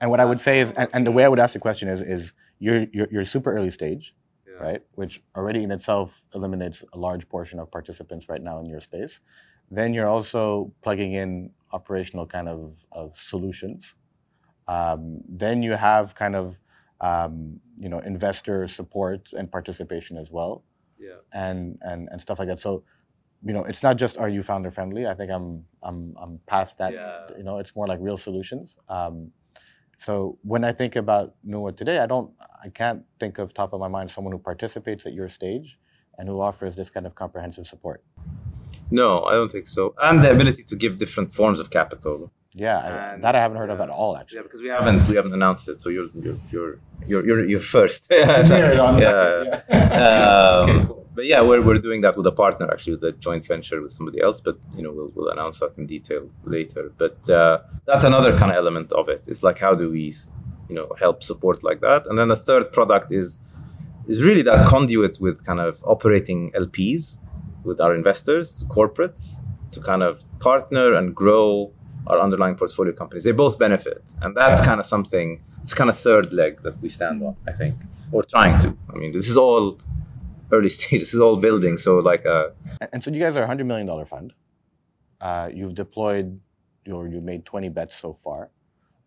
And 0.00 0.10
what 0.10 0.20
I 0.20 0.24
would 0.24 0.40
say 0.40 0.60
is, 0.60 0.72
and, 0.72 0.88
and 0.94 1.06
the 1.06 1.12
way 1.12 1.24
I 1.24 1.28
would 1.28 1.38
ask 1.38 1.52
the 1.52 1.60
question 1.60 1.88
is, 1.88 2.00
is 2.00 2.32
you're 2.58 2.86
you're, 2.92 3.08
you're 3.12 3.24
super 3.24 3.52
early 3.56 3.70
stage, 3.70 4.14
right? 4.60 4.82
Which 4.96 5.22
already 5.36 5.62
in 5.62 5.70
itself 5.70 6.20
eliminates 6.34 6.84
a 6.92 6.98
large 6.98 7.28
portion 7.28 7.58
of 7.60 7.70
participants 7.70 8.28
right 8.28 8.42
now 8.42 8.58
in 8.60 8.66
your 8.66 8.80
space. 8.80 9.20
Then 9.70 9.94
you're 9.94 10.08
also 10.08 10.72
plugging 10.82 11.12
in 11.14 11.50
operational 11.72 12.26
kind 12.26 12.48
of, 12.48 12.72
of 12.92 13.12
solutions. 13.30 13.84
Um, 14.68 15.22
then 15.28 15.62
you 15.62 15.72
have 15.72 16.14
kind 16.14 16.36
of 16.36 16.56
um, 17.02 17.60
you 17.78 17.88
know 17.88 17.98
investor 17.98 18.68
support 18.68 19.28
and 19.36 19.50
participation 19.50 20.16
as 20.16 20.30
well, 20.30 20.64
yeah. 20.98 21.16
and 21.32 21.78
and 21.82 22.08
and 22.10 22.22
stuff 22.22 22.38
like 22.38 22.48
that. 22.48 22.60
So 22.60 22.84
you 23.44 23.52
know 23.52 23.64
it's 23.64 23.82
not 23.82 23.96
just 23.96 24.16
are 24.16 24.28
you 24.28 24.42
founder 24.42 24.70
friendly. 24.70 25.06
I 25.06 25.14
think 25.14 25.30
I'm 25.30 25.64
I'm 25.82 26.16
I'm 26.20 26.40
past 26.46 26.78
that. 26.78 26.92
Yeah. 26.94 27.26
You 27.36 27.44
know 27.44 27.58
it's 27.58 27.76
more 27.76 27.86
like 27.86 27.98
real 28.00 28.16
solutions. 28.16 28.76
Um, 28.88 29.32
so 30.04 30.38
when 30.42 30.64
I 30.64 30.72
think 30.72 30.96
about 30.96 31.34
Nuwa 31.46 31.76
today, 31.76 31.98
I 31.98 32.06
don't, 32.06 32.30
I 32.64 32.68
can't 32.70 33.04
think 33.20 33.38
of 33.38 33.54
top 33.54 33.72
of 33.72 33.78
my 33.78 33.88
mind 33.88 34.10
someone 34.10 34.32
who 34.32 34.38
participates 34.38 35.06
at 35.06 35.12
your 35.12 35.28
stage 35.28 35.78
and 36.18 36.28
who 36.28 36.40
offers 36.40 36.74
this 36.74 36.90
kind 36.90 37.06
of 37.06 37.14
comprehensive 37.14 37.66
support. 37.68 38.02
No, 38.90 39.22
I 39.24 39.34
don't 39.34 39.50
think 39.50 39.68
so. 39.68 39.94
And 40.02 40.22
the 40.22 40.32
ability 40.32 40.64
to 40.64 40.76
give 40.76 40.98
different 40.98 41.32
forms 41.32 41.60
of 41.60 41.70
capital. 41.70 42.32
Yeah, 42.54 43.12
And- 43.14 43.24
that 43.24 43.34
I 43.34 43.40
haven't 43.40 43.56
heard 43.56 43.70
of 43.70 43.80
at 43.80 43.88
all, 43.88 44.16
actually. 44.16 44.38
Yeah, 44.38 44.42
because 44.42 44.60
we 44.60 44.68
haven't 44.68 45.08
we 45.08 45.16
haven't 45.16 45.32
announced 45.32 45.68
it, 45.68 45.80
so 45.80 45.88
you're 45.88 46.08
you're 46.14 46.36
you're 46.50 46.78
you're 47.06 47.26
you're, 47.26 47.44
you're 47.48 47.60
first. 47.60 48.08
Clear 48.08 48.72
it 48.72 48.78
on 48.78 48.98
yeah. 48.98 49.62
Um, 50.06 50.94
But 51.14 51.26
yeah, 51.26 51.42
we're, 51.42 51.60
we're 51.60 51.78
doing 51.78 52.00
that 52.02 52.16
with 52.16 52.26
a 52.26 52.32
partner 52.32 52.70
actually, 52.72 52.94
with 52.94 53.04
a 53.04 53.12
joint 53.12 53.46
venture 53.46 53.82
with 53.82 53.92
somebody 53.92 54.20
else. 54.22 54.40
But 54.40 54.56
you 54.76 54.82
know, 54.82 54.92
we'll 54.92 55.12
we'll 55.14 55.28
announce 55.28 55.60
that 55.60 55.72
in 55.78 55.86
detail 55.86 56.22
later. 56.44 56.90
But 56.96 57.18
uh, 57.28 57.58
that's 57.86 58.04
another 58.04 58.36
kind 58.38 58.50
of 58.50 58.56
element 58.56 58.92
of 58.92 59.08
it. 59.08 59.22
It's 59.26 59.42
like 59.42 59.58
how 59.58 59.74
do 59.74 59.90
we, 59.90 60.14
you 60.68 60.74
know, 60.74 60.88
help 60.98 61.22
support 61.22 61.62
like 61.62 61.80
that? 61.80 62.06
And 62.06 62.18
then 62.18 62.28
the 62.28 62.36
third 62.48 62.72
product 62.72 63.12
is 63.12 63.40
is 64.08 64.22
really 64.22 64.42
that 64.42 64.66
conduit 64.66 65.20
with 65.20 65.44
kind 65.44 65.60
of 65.60 65.82
operating 65.84 66.50
LPs 66.52 67.18
with 67.64 67.78
our 67.80 67.94
investors, 67.94 68.64
corporates, 68.68 69.24
to 69.72 69.80
kind 69.80 70.02
of 70.02 70.24
partner 70.40 70.94
and 70.94 71.14
grow 71.14 71.72
our 72.06 72.18
underlying 72.20 72.54
portfolio 72.56 72.92
companies. 72.92 73.24
They 73.24 73.32
both 73.32 73.58
benefit, 73.58 74.02
and 74.22 74.36
that's 74.36 74.60
kind 74.60 74.78
of 74.80 74.86
something. 74.86 75.40
It's 75.62 75.74
kind 75.74 75.88
of 75.90 75.98
third 75.98 76.32
leg 76.32 76.62
that 76.62 76.80
we 76.82 76.88
stand 76.88 77.22
on, 77.22 77.36
I 77.46 77.52
think, 77.52 77.74
or 78.10 78.22
trying 78.24 78.58
to. 78.60 78.76
I 78.92 78.96
mean, 78.96 79.12
this 79.12 79.28
is 79.30 79.36
all 79.36 79.78
early 80.50 80.68
stage. 80.76 81.00
This 81.00 81.14
is 81.14 81.20
all 81.20 81.36
building. 81.36 81.78
So 81.78 81.98
like, 81.98 82.26
uh, 82.26 82.48
And, 82.80 82.90
and 82.94 83.04
so 83.04 83.10
you 83.10 83.20
guys 83.20 83.36
are 83.36 83.44
a 83.44 83.48
$100 83.48 83.64
million 83.66 84.04
fund. 84.06 84.32
Uh, 85.20 85.48
you've 85.54 85.74
deployed, 85.74 86.40
or 86.90 87.06
you 87.06 87.20
made 87.20 87.44
20 87.46 87.68
bets 87.68 87.96
so 87.96 88.18
far. 88.24 88.50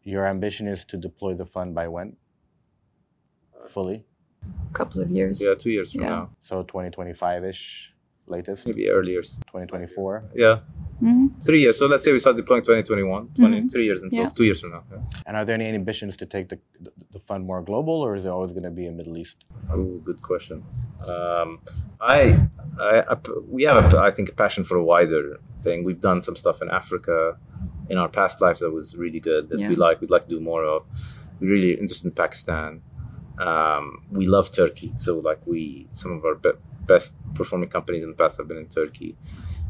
Your 0.03 0.25
ambition 0.27 0.67
is 0.67 0.86
to 0.86 0.97
deploy 0.97 1.34
the 1.34 1.45
fund 1.45 1.75
by 1.75 1.88
when? 1.89 2.15
Fully? 3.69 4.05
A 4.69 4.73
couple 4.73 5.01
of 5.01 5.10
years. 5.10 5.41
yeah, 5.41 5.55
two 5.55 5.71
years 5.71 5.91
from 5.91 6.01
Yeah. 6.03 6.10
now, 6.10 6.29
So 6.43 6.62
2025 6.63 7.43
ish, 7.45 7.93
latest? 8.27 8.65
maybe 8.65 8.89
earlier. 8.89 9.21
2024? 9.21 10.23
Yeah, 10.35 10.59
Three 11.43 11.59
years. 11.61 11.77
So 11.77 11.88
let's 11.88 12.03
say 12.05 12.11
we 12.13 12.19
start 12.19 12.38
deploying 12.38 12.61
2021, 12.63 13.29
20, 13.35 13.67
three 13.67 13.83
years 13.85 14.01
until 14.01 14.19
Yeah. 14.23 14.29
two 14.29 14.45
years 14.45 14.61
from 14.61 14.71
now. 14.71 14.83
Yeah. 14.89 14.97
And 15.25 15.35
are 15.38 15.43
there 15.45 15.55
any 15.55 15.65
ambitions 15.67 16.15
to 16.17 16.25
take 16.25 16.47
the, 16.49 16.57
the, 16.79 16.91
the 17.11 17.19
fund 17.19 17.45
more 17.45 17.61
global, 17.61 17.93
or 17.93 18.15
is 18.15 18.25
it 18.25 18.29
always 18.29 18.53
going 18.53 18.63
to 18.63 18.71
be 18.71 18.85
in 18.88 18.95
Middle 18.95 19.17
East? 19.17 19.43
Oh, 19.71 19.83
good 20.05 20.21
question. 20.21 20.63
Um, 21.07 21.59
I, 21.99 22.39
I, 22.79 23.03
I, 23.11 23.17
we 23.49 23.63
have, 23.63 23.93
a, 23.93 23.99
I 23.99 24.11
think, 24.11 24.29
a 24.29 24.33
passion 24.33 24.63
for 24.63 24.77
a 24.77 24.83
wider 24.83 25.39
thing. 25.61 25.83
We've 25.83 25.99
done 25.99 26.21
some 26.21 26.35
stuff 26.38 26.61
in 26.61 26.69
Africa 26.69 27.38
in 27.89 27.97
our 27.97 28.07
past 28.09 28.39
lives 28.41 28.61
that 28.61 28.71
was 28.71 28.95
really 28.95 29.19
good 29.19 29.49
that 29.49 29.59
we 29.59 29.75
like. 29.75 29.99
We'd 30.01 30.09
like 30.09 30.23
to 30.23 30.29
do 30.29 30.39
more 30.39 30.63
of. 30.63 30.83
We're 31.41 31.51
really 31.51 31.73
interested 31.73 32.05
in 32.07 32.13
Pakistan. 32.13 32.81
Um, 33.39 34.04
we 34.12 34.26
love 34.28 34.52
Turkey. 34.52 34.93
So, 34.98 35.17
like, 35.19 35.39
we 35.45 35.88
some 35.91 36.12
of 36.13 36.26
our 36.26 36.36
be- 36.36 36.52
best 36.88 37.13
performing 37.34 37.69
companies 37.69 38.04
in 38.04 38.10
the 38.10 38.15
past 38.15 38.38
have 38.38 38.48
been 38.48 38.58
in 38.58 38.67
Turkey. 38.67 39.15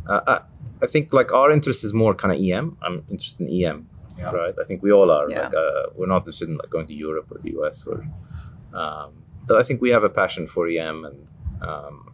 Uh, 0.07 0.21
I, 0.27 0.39
I 0.83 0.87
think 0.87 1.13
like 1.13 1.31
our 1.33 1.51
interest 1.51 1.83
is 1.83 1.93
more 1.93 2.13
kind 2.13 2.33
of 2.33 2.39
EM. 2.39 2.77
I'm 2.81 3.03
interested 3.09 3.47
in 3.47 3.63
EM, 3.63 3.89
Yeah. 4.19 4.31
right? 4.31 4.53
I 4.61 4.65
think 4.65 4.83
we 4.83 4.91
all 4.91 5.09
are. 5.09 5.29
Yeah. 5.29 5.43
Like, 5.45 5.55
uh, 5.55 5.83
we're 5.95 6.05
not 6.07 6.17
interested 6.17 6.49
in 6.49 6.57
like 6.57 6.69
going 6.69 6.85
to 6.87 6.93
Europe 6.93 7.31
or 7.31 7.39
the 7.39 7.51
US 7.59 7.87
or. 7.87 8.05
Um, 8.73 9.23
but 9.47 9.57
I 9.57 9.63
think 9.63 9.81
we 9.81 9.89
have 9.91 10.03
a 10.03 10.09
passion 10.09 10.47
for 10.47 10.67
EM 10.67 11.05
and 11.05 11.27
um, 11.61 12.11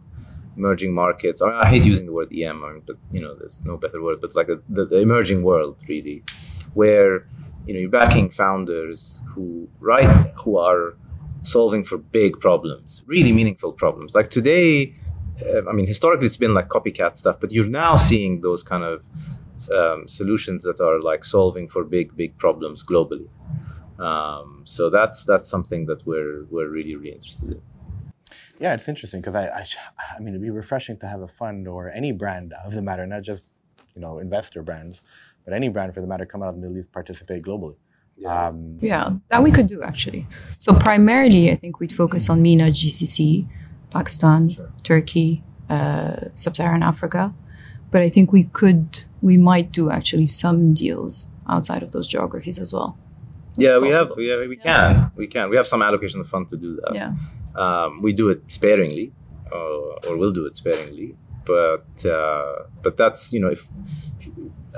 emerging 0.56 0.94
markets. 0.94 1.42
I, 1.42 1.46
mean, 1.46 1.54
I 1.56 1.68
hate 1.68 1.84
using 1.84 2.06
the 2.06 2.12
word 2.12 2.32
EM, 2.32 2.62
I 2.64 2.72
mean, 2.72 2.82
but 2.86 2.96
you 3.10 3.20
know, 3.20 3.34
there's 3.34 3.62
no 3.64 3.76
better 3.76 4.00
word. 4.02 4.20
But 4.20 4.34
like 4.36 4.48
a, 4.48 4.60
the, 4.68 4.84
the 4.86 4.98
emerging 4.98 5.42
world, 5.42 5.76
really, 5.88 6.22
where 6.74 7.26
you 7.66 7.74
know 7.74 7.80
you're 7.80 7.90
backing 7.90 8.30
founders 8.30 9.20
who 9.26 9.68
right 9.80 10.06
who 10.44 10.56
are 10.58 10.94
solving 11.42 11.84
for 11.84 11.98
big 11.98 12.40
problems, 12.40 13.02
really 13.06 13.32
meaningful 13.32 13.72
problems. 13.72 14.14
Like 14.14 14.30
today, 14.30 14.94
uh, 15.44 15.68
I 15.68 15.72
mean, 15.72 15.86
historically 15.86 16.26
it's 16.26 16.36
been 16.36 16.54
like 16.54 16.68
copycat 16.68 17.16
stuff, 17.16 17.36
but 17.40 17.52
you're 17.52 17.68
now 17.68 17.96
seeing 17.96 18.40
those 18.40 18.62
kind 18.62 18.84
of 18.84 19.04
um, 19.70 20.08
solutions 20.08 20.62
that 20.64 20.80
are 20.80 21.00
like 21.00 21.24
solving 21.24 21.68
for 21.68 21.84
big, 21.84 22.16
big 22.16 22.38
problems 22.38 22.84
globally. 22.84 23.28
Um, 23.98 24.62
so 24.64 24.90
that's 24.90 25.24
that's 25.24 25.48
something 25.48 25.86
that 25.86 26.04
we're 26.06 26.44
we're 26.50 26.68
really 26.68 26.96
really 26.96 27.14
interested 27.14 27.52
in. 27.52 27.62
Yeah, 28.58 28.74
it's 28.74 28.88
interesting 28.88 29.20
because 29.20 29.36
I, 29.36 29.48
I, 29.48 29.66
I 30.16 30.18
mean, 30.20 30.28
it'd 30.28 30.42
be 30.42 30.50
refreshing 30.50 30.96
to 30.98 31.08
have 31.08 31.22
a 31.22 31.28
fund 31.28 31.66
or 31.66 31.90
any 31.90 32.12
brand 32.12 32.54
of 32.64 32.72
the 32.72 32.82
matter, 32.82 33.06
not 33.06 33.22
just, 33.22 33.44
you 33.94 34.00
know, 34.00 34.18
investor 34.18 34.62
brands, 34.62 35.02
but 35.44 35.52
any 35.52 35.68
brand 35.68 35.94
for 35.94 36.00
the 36.00 36.06
matter, 36.06 36.24
come 36.24 36.42
out 36.42 36.50
of 36.50 36.54
the 36.54 36.60
Middle 36.60 36.78
East, 36.78 36.92
participate 36.92 37.42
globally. 37.42 37.74
Um, 38.26 38.78
Yeah, 38.80 39.10
that 39.28 39.42
we 39.42 39.50
could 39.50 39.66
do 39.66 39.82
actually. 39.82 40.26
So 40.58 40.74
primarily, 40.74 41.50
I 41.50 41.56
think 41.56 41.80
we'd 41.80 41.92
focus 41.92 42.30
on 42.30 42.42
MENA, 42.42 42.70
GCC, 42.70 43.46
Pakistan, 43.90 44.50
Turkey, 44.82 45.42
uh, 45.68 46.16
Sub-Saharan 46.36 46.82
Africa. 46.82 47.34
But 47.90 48.02
I 48.02 48.08
think 48.08 48.32
we 48.32 48.44
could, 48.44 49.04
we 49.20 49.36
might 49.36 49.70
do 49.72 49.90
actually 49.90 50.26
some 50.26 50.72
deals 50.72 51.26
outside 51.48 51.82
of 51.82 51.92
those 51.92 52.08
geographies 52.08 52.58
as 52.58 52.72
well. 52.72 52.96
Yeah, 53.56 53.78
we 53.78 53.90
have 53.90 54.12
we, 54.16 54.28
have, 54.28 54.48
we 54.48 54.56
can 54.56 55.10
we 55.14 55.26
can 55.26 55.50
we 55.50 55.56
have 55.56 55.66
some 55.66 55.82
allocation 55.82 56.20
of 56.20 56.28
fund 56.28 56.48
to 56.48 56.56
do 56.56 56.76
that. 56.76 56.94
Yeah. 56.94 57.12
Um, 57.54 58.00
we 58.00 58.14
do 58.14 58.30
it 58.30 58.42
sparingly, 58.48 59.12
uh, 59.52 60.08
or 60.08 60.16
we'll 60.16 60.32
do 60.32 60.46
it 60.46 60.56
sparingly. 60.56 61.16
But 61.44 62.06
uh, 62.06 62.64
but 62.82 62.96
that's 62.96 63.32
you 63.34 63.40
know 63.40 63.48
if 63.48 63.68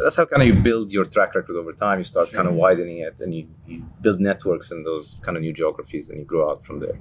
that's 0.02 0.16
how 0.16 0.24
kind 0.26 0.42
of 0.42 0.48
you 0.48 0.54
build 0.54 0.90
your 0.90 1.04
track 1.04 1.34
record 1.34 1.56
over 1.56 1.72
time. 1.72 1.98
You 1.98 2.04
start 2.04 2.32
kind 2.32 2.48
of 2.48 2.54
widening 2.54 2.98
it, 2.98 3.20
and 3.20 3.34
you, 3.34 3.46
you 3.66 3.84
build 4.00 4.20
networks 4.20 4.70
in 4.70 4.82
those 4.84 5.18
kind 5.22 5.36
of 5.36 5.42
new 5.42 5.52
geographies, 5.52 6.10
and 6.10 6.18
you 6.18 6.24
grow 6.24 6.50
out 6.50 6.64
from 6.64 6.80
there. 6.80 6.98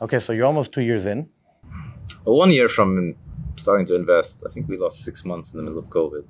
okay, 0.00 0.18
so 0.18 0.32
you're 0.32 0.46
almost 0.46 0.72
two 0.72 0.82
years 0.82 1.04
in. 1.06 1.28
But 2.24 2.34
one 2.34 2.50
year 2.50 2.68
from 2.68 3.14
starting 3.56 3.86
to 3.86 3.94
invest, 3.94 4.42
I 4.46 4.50
think 4.52 4.68
we 4.68 4.76
lost 4.78 5.04
six 5.04 5.24
months 5.24 5.52
in 5.52 5.58
the 5.58 5.62
middle 5.62 5.78
of 5.78 5.86
COVID. 5.86 6.24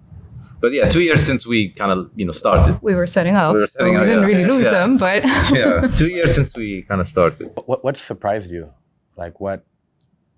But 0.60 0.72
yeah, 0.72 0.88
two 0.88 1.00
years 1.00 1.24
since 1.24 1.46
we 1.46 1.70
kind 1.70 1.90
of 1.92 2.10
you 2.16 2.26
know 2.26 2.32
started. 2.32 2.78
We 2.82 2.94
were 2.94 3.06
setting 3.06 3.34
up. 3.34 3.54
We 3.54 3.60
were 3.60 3.66
setting 3.66 3.94
so 3.94 4.00
up, 4.00 4.04
we 4.06 4.10
didn't 4.10 4.22
yeah. 4.28 4.34
really 4.36 4.44
lose 4.52 4.64
Yeah. 4.66 4.72
them, 4.72 4.96
but 4.98 5.24
yeah, 5.52 5.86
two 5.96 6.08
years 6.18 6.34
since 6.34 6.54
we 6.56 6.82
kind 6.82 7.00
of 7.00 7.08
started. 7.08 7.50
What, 7.64 7.82
what 7.84 7.96
surprised 7.96 8.50
you? 8.50 8.70
Like, 9.16 9.40
what, 9.40 9.64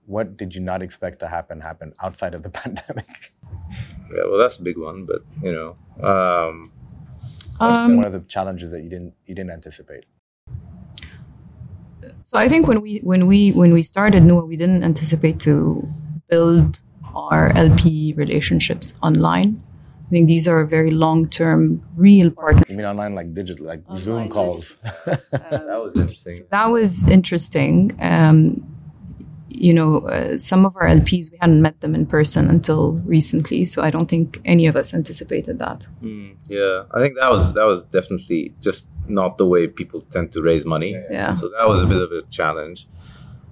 what 0.06 0.36
did 0.36 0.54
you 0.54 0.60
not 0.60 0.82
expect 0.82 1.20
to 1.20 1.28
happen 1.28 1.60
happen 1.60 1.92
outside 2.00 2.34
of 2.34 2.42
the 2.42 2.50
pandemic? 2.60 3.32
Yeah, 4.14 4.24
well, 4.28 4.38
that's 4.38 4.58
a 4.58 4.62
big 4.62 4.78
one, 4.78 5.06
but 5.06 5.22
you 5.42 5.52
know, 5.52 5.76
um, 6.06 6.72
What's 7.58 7.82
been 7.82 7.92
um, 7.92 7.96
one 7.96 8.06
of 8.06 8.12
the 8.12 8.20
challenges 8.20 8.72
that 8.72 8.82
you 8.82 8.88
didn't 8.88 9.14
you 9.26 9.34
didn't 9.34 9.52
anticipate? 9.52 10.04
So 12.26 12.36
I 12.36 12.48
think 12.48 12.66
when 12.66 12.80
we 12.80 12.98
when 12.98 13.26
we 13.26 13.52
when 13.52 13.72
we 13.72 13.82
started 13.82 14.22
Nuwa, 14.22 14.48
we 14.48 14.56
didn't 14.56 14.82
anticipate 14.82 15.38
to 15.40 15.88
build 16.28 16.80
our 17.14 17.52
LP 17.56 18.14
relationships 18.14 18.94
online. 19.02 19.62
I 20.06 20.10
think 20.10 20.26
these 20.26 20.48
are 20.48 20.64
very 20.64 20.90
long 20.90 21.28
term, 21.28 21.82
real 21.96 22.30
partners. 22.30 22.64
You 22.68 22.76
mean 22.76 22.86
online, 22.86 23.14
like 23.14 23.32
digital, 23.34 23.66
like 23.66 23.82
Zoom 23.96 24.14
Online, 24.14 24.30
calls? 24.30 24.76
that 25.06 25.80
was 25.82 25.98
interesting. 26.00 26.46
That 26.50 26.66
was 26.66 27.08
interesting. 27.08 27.96
Um, 28.00 28.71
you 29.54 29.72
know, 29.72 29.98
uh, 30.00 30.38
some 30.38 30.64
of 30.64 30.76
our 30.76 30.86
LPs 30.86 31.30
we 31.30 31.38
hadn't 31.40 31.62
met 31.62 31.80
them 31.80 31.94
in 31.94 32.06
person 32.06 32.48
until 32.48 32.94
recently, 33.04 33.64
so 33.64 33.82
I 33.82 33.90
don't 33.90 34.08
think 34.08 34.40
any 34.44 34.66
of 34.66 34.76
us 34.76 34.94
anticipated 34.94 35.58
that. 35.58 35.86
Mm, 36.02 36.36
yeah, 36.48 36.84
I 36.92 37.00
think 37.00 37.16
that 37.20 37.30
was 37.30 37.54
that 37.54 37.64
was 37.64 37.84
definitely 37.84 38.54
just 38.60 38.86
not 39.08 39.38
the 39.38 39.46
way 39.46 39.66
people 39.66 40.00
tend 40.00 40.32
to 40.32 40.42
raise 40.42 40.64
money. 40.64 40.92
Yeah. 41.10 41.36
So 41.36 41.48
that 41.48 41.66
was 41.66 41.80
a 41.80 41.86
bit 41.86 42.00
of 42.00 42.12
a 42.12 42.22
challenge. 42.30 42.88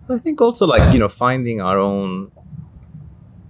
I 0.09 0.19
think 0.19 0.41
also 0.41 0.67
like 0.67 0.93
you 0.93 0.99
know 0.99 1.09
finding 1.09 1.61
our 1.61 1.79
own 1.79 2.33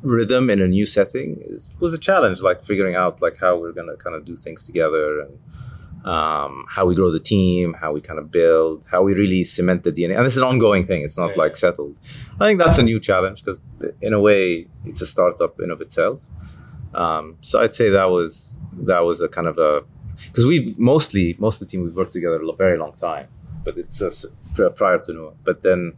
rhythm 0.02 0.50
in 0.50 0.60
a 0.60 0.68
new 0.68 0.86
setting 0.86 1.38
is, 1.44 1.70
was 1.80 1.92
a 1.94 1.98
challenge. 1.98 2.40
Like 2.40 2.64
figuring 2.64 2.94
out 2.94 3.22
like 3.22 3.36
how 3.38 3.58
we're 3.58 3.72
gonna 3.72 3.96
kind 3.96 4.16
of 4.16 4.24
do 4.24 4.36
things 4.36 4.64
together 4.64 5.20
and 5.20 5.38
um, 6.04 6.66
how 6.68 6.86
we 6.86 6.94
grow 6.94 7.10
the 7.12 7.20
team, 7.20 7.74
how 7.74 7.92
we 7.92 8.00
kind 8.00 8.18
of 8.18 8.30
build, 8.30 8.82
how 8.90 9.02
we 9.02 9.14
really 9.14 9.44
cement 9.44 9.84
the 9.84 9.92
DNA. 9.92 10.16
And 10.16 10.24
this 10.24 10.32
is 10.32 10.38
an 10.38 10.44
ongoing 10.44 10.86
thing. 10.86 11.02
It's 11.02 11.18
not 11.18 11.36
like 11.36 11.56
settled. 11.56 11.96
I 12.40 12.48
think 12.48 12.58
that's 12.58 12.78
a 12.78 12.82
new 12.82 12.98
challenge 12.98 13.44
because 13.44 13.60
in 14.00 14.12
a 14.12 14.20
way 14.20 14.66
it's 14.84 15.02
a 15.02 15.06
startup 15.06 15.60
in 15.60 15.70
of 15.70 15.80
itself. 15.80 16.20
Um, 16.94 17.36
so 17.40 17.60
I'd 17.60 17.74
say 17.74 17.90
that 17.90 18.10
was 18.10 18.58
that 18.72 19.00
was 19.00 19.20
a 19.20 19.28
kind 19.28 19.46
of 19.46 19.58
a 19.58 19.82
because 20.26 20.46
we 20.46 20.74
mostly 20.78 21.36
most 21.38 21.60
of 21.60 21.68
the 21.68 21.70
team 21.70 21.84
we've 21.84 21.96
worked 21.96 22.12
together 22.12 22.40
a 22.42 22.52
very 22.56 22.78
long 22.78 22.94
time, 22.94 23.28
but 23.64 23.76
it's 23.76 24.02
pri- 24.54 24.70
prior 24.70 24.98
to 24.98 25.12
Nuwa. 25.12 25.34
But 25.44 25.62
then 25.62 25.92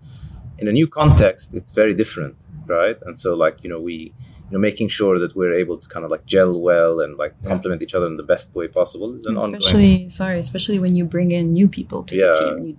in 0.59 0.69
a 0.69 0.73
new 0.73 0.87
context, 0.87 1.55
it's 1.55 1.73
very 1.73 1.95
different, 1.95 2.37
right? 2.67 2.97
And 3.03 3.19
so 3.19 3.35
like 3.35 3.65
you 3.65 3.71
know 3.71 3.81
we 3.81 4.13
you 4.53 4.59
know 4.59 4.61
making 4.71 4.89
sure 4.89 5.19
that 5.19 5.35
we're 5.35 5.55
able 5.55 5.79
to 5.79 5.89
kind 5.89 6.05
of 6.05 6.11
like 6.11 6.27
gel 6.27 6.61
well 6.61 7.01
and 7.01 7.17
like 7.17 7.33
complement 7.53 7.81
each 7.81 7.95
other 7.95 8.07
in 8.07 8.19
the 8.19 8.23
best 8.35 8.55
way 8.55 8.69
possible 8.69 9.15
is 9.15 9.25
an 9.25 9.39
ongoing. 9.39 9.55
especially 9.55 10.09
sorry, 10.11 10.39
especially 10.39 10.79
when 10.79 10.95
you 10.95 11.05
bring 11.07 11.31
in 11.31 11.55
new 11.55 11.69
people 11.79 12.03
to 12.05 12.15
Yeah. 12.17 12.27
the 12.27 12.39
team. 12.39 12.67
You 12.67 12.77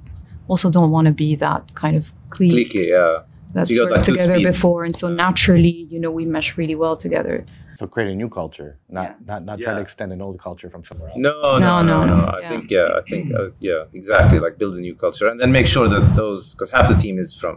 also 0.47 0.69
don't 0.69 0.91
want 0.91 1.05
to 1.07 1.13
be 1.25 1.29
that 1.47 1.73
kind 1.73 1.95
of 1.97 2.03
clique, 2.29 2.53
Cliquey, 2.73 2.85
yeah. 2.89 3.23
that's 3.55 3.71
you 3.71 3.77
got, 3.77 3.85
worked 3.85 3.93
like, 4.07 4.11
together 4.11 4.37
before, 4.51 4.79
and 4.87 4.95
so 5.01 5.05
naturally, 5.25 5.75
you 5.93 5.99
know, 6.03 6.11
we 6.19 6.25
mesh 6.35 6.49
really 6.61 6.75
well 6.83 6.95
together. 7.05 7.35
So 7.79 7.87
create 7.87 8.11
a 8.11 8.17
new 8.21 8.29
culture, 8.29 8.71
not 8.97 9.03
Yeah. 9.05 9.15
not 9.29 9.39
not 9.49 9.55
try 9.63 9.73
to 9.79 9.81
extend 9.87 10.09
an 10.17 10.21
old 10.27 10.37
culture 10.47 10.69
from 10.73 10.81
somewhere 10.89 11.09
else. 11.09 11.17
No, 11.27 11.33
no, 11.57 11.59
No, 11.67 11.73
no, 11.81 11.81
no, 11.91 11.97
no. 12.11 12.15
no. 12.17 12.25
I 12.37 12.39
Yeah. 12.41 12.49
think, 12.51 12.63
yeah, 12.77 12.99
I 12.99 13.01
think, 13.09 13.23
uh, 13.39 13.49
yeah, 13.69 13.99
exactly. 13.99 14.37
Like 14.45 14.55
build 14.61 14.73
a 14.81 14.83
new 14.87 14.95
culture 15.05 15.27
and 15.31 15.37
then 15.41 15.51
make 15.59 15.67
sure 15.75 15.87
that 15.93 16.03
those, 16.21 16.41
because 16.53 16.69
half 16.77 16.87
the 16.93 16.99
team 17.05 17.15
is 17.25 17.29
from, 17.41 17.55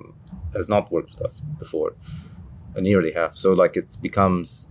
has 0.58 0.66
not 0.74 0.82
worked 0.94 1.10
with 1.14 1.22
us 1.28 1.34
before, 1.64 1.90
nearly 2.80 3.12
half. 3.12 3.34
So 3.34 3.52
like 3.52 3.76
it 3.76 3.96
becomes, 4.00 4.68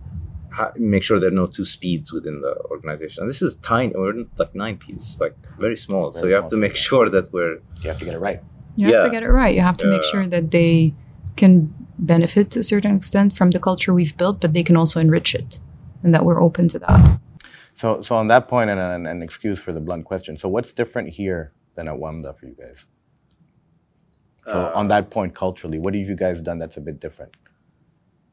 make 0.76 1.02
sure 1.02 1.18
there 1.18 1.28
are 1.28 1.40
no 1.44 1.46
two 1.46 1.64
speeds 1.64 2.12
within 2.12 2.40
the 2.40 2.54
organization. 2.70 3.22
And 3.22 3.28
this 3.30 3.42
is 3.42 3.56
tiny, 3.56 3.92
we're 3.94 4.24
like 4.38 4.54
nine 4.54 4.76
P's, 4.78 5.18
like 5.20 5.36
very 5.58 5.76
small. 5.76 6.12
so 6.12 6.20
Very 6.20 6.32
you 6.32 6.36
have 6.36 6.48
to 6.50 6.56
make 6.56 6.76
sure 6.88 7.10
that 7.10 7.32
we're, 7.32 7.58
You 7.82 7.88
have 7.90 7.98
to 7.98 8.04
get 8.04 8.14
it 8.14 8.18
right. 8.18 8.40
You 8.76 8.86
have 8.92 9.02
to 9.02 9.10
get 9.10 9.22
it 9.22 9.28
right. 9.30 9.54
You 9.54 9.62
have 9.62 9.76
to 9.78 9.86
make 9.86 10.02
Yeah. 10.02 10.10
sure 10.10 10.26
that 10.26 10.50
they 10.50 10.94
can 11.36 11.74
benefit 11.98 12.50
to 12.50 12.60
a 12.60 12.62
certain 12.62 12.94
extent 12.96 13.34
from 13.36 13.50
the 13.50 13.58
culture 13.58 13.92
we've 13.94 14.16
built, 14.16 14.40
but 14.40 14.52
they 14.52 14.62
can 14.62 14.76
also 14.76 15.00
enrich 15.00 15.34
it, 15.34 15.60
and 16.02 16.14
that 16.14 16.24
we're 16.24 16.40
open 16.42 16.68
to 16.68 16.78
that. 16.78 17.18
So 17.74 18.02
so 18.02 18.16
on 18.16 18.28
that 18.28 18.48
point, 18.48 18.68
and 18.70 18.80
an, 18.80 19.06
an 19.06 19.22
excuse 19.22 19.58
for 19.60 19.72
the 19.72 19.80
blunt 19.80 20.04
question. 20.04 20.38
So 20.38 20.48
what's 20.48 20.72
different 20.72 21.08
here 21.10 21.52
than 21.74 21.88
at 21.88 21.94
WAMDA 21.96 22.38
for 22.38 22.46
you 22.46 22.54
guys? 22.58 22.86
So 24.46 24.58
Uh, 24.66 24.72
on 24.80 24.88
that 24.88 25.10
point, 25.10 25.34
culturally, 25.34 25.78
what 25.78 25.94
have 25.94 26.08
you 26.08 26.16
guys 26.16 26.40
done 26.40 26.58
that's 26.58 26.76
a 26.76 26.80
bit 26.80 27.00
different? 27.00 27.32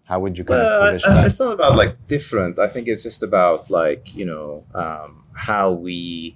How 0.05 0.19
would 0.19 0.37
you 0.37 0.43
kind 0.43 0.59
Well, 0.59 0.83
of 0.83 0.93
position 0.93 1.11
I- 1.11 1.15
that? 1.15 1.25
it's 1.27 1.39
not 1.39 1.53
about 1.53 1.75
like 1.75 2.07
different. 2.07 2.59
I 2.59 2.67
think 2.67 2.87
it's 2.87 3.03
just 3.03 3.23
about 3.23 3.69
like 3.69 4.13
you 4.15 4.25
know 4.25 4.63
um, 4.75 5.23
how 5.33 5.71
we 5.71 6.35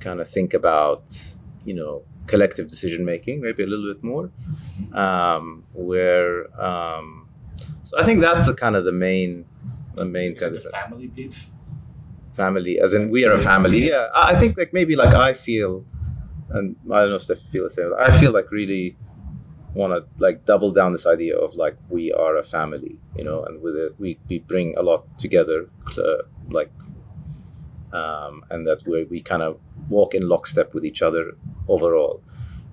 kind 0.00 0.20
of 0.20 0.28
think 0.28 0.54
about 0.54 1.04
you 1.64 1.74
know 1.74 2.02
collective 2.26 2.68
decision 2.68 3.04
making, 3.04 3.40
maybe 3.40 3.62
a 3.62 3.66
little 3.66 3.92
bit 3.92 4.02
more. 4.02 4.30
Um, 4.92 5.64
where 5.72 6.32
um, 6.60 7.28
so 7.82 7.98
I 7.98 8.04
think 8.04 8.20
that's 8.20 8.46
the 8.46 8.54
kind 8.54 8.74
of 8.76 8.84
the 8.84 8.92
main 8.92 9.44
the 9.94 10.04
main 10.04 10.34
kind 10.34 10.56
of 10.56 10.62
family 10.72 11.08
piece. 11.08 11.46
family, 12.34 12.80
as 12.80 12.94
in 12.94 13.10
we 13.10 13.24
are 13.24 13.32
a 13.32 13.38
family. 13.38 13.88
Yeah, 13.88 14.08
I 14.14 14.32
I 14.32 14.38
think 14.40 14.56
like 14.58 14.72
maybe 14.72 14.96
like 14.96 15.14
I 15.14 15.34
feel, 15.34 15.84
and 16.50 16.74
I 16.90 17.00
don't 17.00 17.10
know 17.10 17.16
if 17.16 17.22
Steph 17.22 17.38
feel 17.52 17.64
the 17.64 17.70
same. 17.70 17.92
I 17.98 18.10
feel 18.20 18.32
like 18.32 18.50
really 18.50 18.96
want 19.74 19.92
to 19.92 20.22
like 20.22 20.44
double 20.44 20.72
down 20.72 20.92
this 20.92 21.06
idea 21.06 21.36
of 21.36 21.54
like 21.54 21.76
we 21.88 22.12
are 22.12 22.36
a 22.36 22.44
family, 22.44 22.98
you 23.16 23.24
know, 23.24 23.44
and 23.44 23.62
with 23.62 23.76
it 23.76 23.94
we, 23.98 24.18
we 24.28 24.38
bring 24.38 24.76
a 24.76 24.82
lot 24.82 25.18
together, 25.18 25.68
uh, 25.96 26.22
like, 26.48 26.72
um, 27.92 28.44
and 28.50 28.66
that 28.66 28.86
we 28.86 29.04
we 29.04 29.20
kind 29.20 29.42
of 29.42 29.58
walk 29.88 30.14
in 30.14 30.28
lockstep 30.28 30.74
with 30.74 30.84
each 30.84 31.02
other 31.02 31.32
overall. 31.68 32.22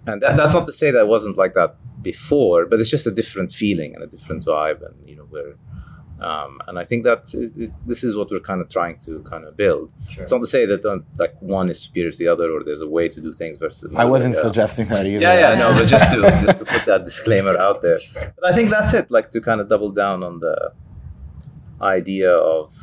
And 0.06 0.22
that, 0.22 0.38
that's 0.38 0.54
not 0.54 0.66
to 0.68 0.74
say 0.74 0.92
that 0.92 1.02
it 1.02 1.08
wasn't 1.08 1.38
like 1.38 1.54
that 1.56 1.76
before, 2.02 2.66
but 2.66 2.80
it's 2.80 2.90
just 2.90 3.08
a 3.08 3.12
different 3.12 3.52
feeling 3.52 3.94
and 3.94 4.04
a 4.04 4.08
different 4.08 4.46
vibe, 4.46 4.86
and 4.86 4.96
you 5.08 5.16
know 5.16 5.28
we're. 5.30 5.56
Um, 6.20 6.60
and 6.68 6.80
I 6.80 6.84
think 6.84 7.04
that 7.04 7.32
it, 7.34 7.52
it, 7.56 7.72
this 7.86 8.04
is 8.04 8.16
what 8.16 8.32
we're 8.32 8.40
kind 8.40 8.60
of 8.60 8.70
trying 8.70 8.98
to 9.00 9.22
kind 9.22 9.46
of 9.46 9.56
build. 9.56 9.92
Sure. 10.10 10.24
It's 10.24 10.32
not 10.32 10.40
to 10.40 10.48
say 10.48 10.66
that 10.66 10.84
um, 10.84 11.06
like 11.18 11.40
one 11.42 11.70
is 11.70 11.80
superior 11.80 12.12
to 12.12 12.18
the 12.18 12.28
other, 12.28 12.52
or 12.52 12.64
there's 12.64 12.82
a 12.82 12.88
way 12.88 13.08
to 13.08 13.22
do 13.22 13.32
things 13.32 13.60
versus. 13.60 13.94
I 13.96 14.06
wasn't 14.06 14.34
yeah. 14.34 14.42
suggesting 14.42 14.88
that 14.88 15.06
either. 15.06 15.22
Yeah, 15.22 15.54
yeah, 15.54 15.56
no, 15.56 15.74
but 15.74 15.88
just 15.88 16.12
to 16.12 16.22
just 16.46 16.60
to 16.60 16.66
put 16.66 16.86
that 16.86 17.06
disclaimer 17.06 17.56
out 17.58 17.84
there. 17.84 18.00
But 18.14 18.52
I 18.52 18.56
think 18.56 18.72
that's 18.72 18.94
it. 18.96 19.12
Like 19.12 19.30
to 19.32 19.42
kind 19.42 19.62
of 19.62 19.70
double 19.70 19.92
down 19.92 20.24
on 20.24 20.40
the 20.40 20.74
idea 21.82 22.32
of 22.32 22.74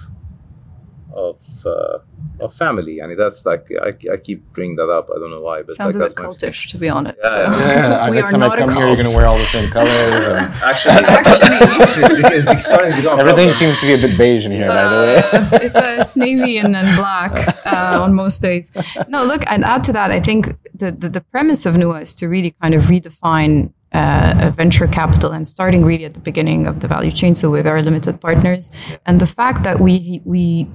of 1.12 1.40
uh, 1.66 1.98
of 2.40 2.52
family. 2.54 3.00
I 3.02 3.06
mean, 3.06 3.16
that's 3.16 3.46
like 3.46 3.66
I, 3.82 3.90
I 4.12 4.16
keep 4.16 4.42
bringing 4.52 4.76
that 4.76 4.90
up. 4.90 5.08
I 5.14 5.18
don't 5.18 5.30
know 5.30 5.40
why, 5.40 5.62
but 5.62 5.76
Sounds 5.76 5.94
like, 5.94 6.02
a 6.02 6.08
bit 6.10 6.16
that's 6.16 6.42
my- 6.42 6.48
cultish, 6.48 6.68
to 6.70 6.78
be 6.78 6.88
honest. 6.88 7.18
Yeah, 7.22 7.32
so. 7.32 7.58
Yeah, 7.66 8.10
we 8.10 8.16
next 8.16 8.28
are 8.28 8.30
time 8.32 8.40
not 8.40 8.52
I 8.52 8.54
a 8.56 8.58
come 8.66 8.76
here, 8.76 8.86
you're 8.88 8.96
gonna 8.96 9.16
wear 9.16 9.26
all 9.26 9.38
the 9.38 9.44
same 9.44 9.70
colors. 9.70 9.90
And 9.92 10.54
Actually, 10.62 10.94
Actually. 11.04 12.16
because 12.22 12.44
it's 12.46 12.66
starting 12.66 12.90
to 12.92 12.96
become 12.98 13.20
everything 13.20 13.50
problem. 13.50 13.54
seems 13.54 13.80
to 13.80 13.86
be 13.86 13.94
a 13.94 13.98
bit 14.08 14.18
beige 14.18 14.46
in 14.46 14.52
here, 14.52 14.68
by 14.68 14.82
the 14.84 14.90
way. 15.02 15.16
Uh, 15.18 15.58
it's, 15.62 15.76
uh, 15.76 15.96
it's 16.00 16.16
navy 16.16 16.58
and 16.58 16.74
then 16.74 16.96
black 16.96 17.32
uh, 17.66 18.02
on 18.02 18.14
most 18.14 18.42
days. 18.42 18.70
No, 19.08 19.24
look, 19.24 19.42
I'd 19.48 19.62
add 19.62 19.84
to 19.84 19.92
that. 19.92 20.10
I 20.10 20.20
think 20.20 20.48
the, 20.74 20.90
the, 20.90 21.08
the 21.08 21.20
premise 21.20 21.66
of 21.66 21.74
NUWA 21.76 22.02
is 22.02 22.14
to 22.16 22.28
really 22.28 22.50
kind 22.60 22.74
of 22.74 22.82
redefine 22.82 23.72
uh, 23.92 24.34
a 24.48 24.50
venture 24.50 24.88
capital 24.88 25.30
and 25.30 25.46
starting 25.46 25.84
really 25.84 26.04
at 26.04 26.14
the 26.14 26.20
beginning 26.20 26.66
of 26.66 26.80
the 26.80 26.88
value 26.88 27.12
chain, 27.12 27.32
so 27.34 27.48
with 27.48 27.64
our 27.66 27.80
limited 27.80 28.20
partners. 28.20 28.70
And 29.06 29.20
the 29.20 29.26
fact 29.26 29.62
that 29.62 29.78
we 29.80 30.20
we 30.24 30.66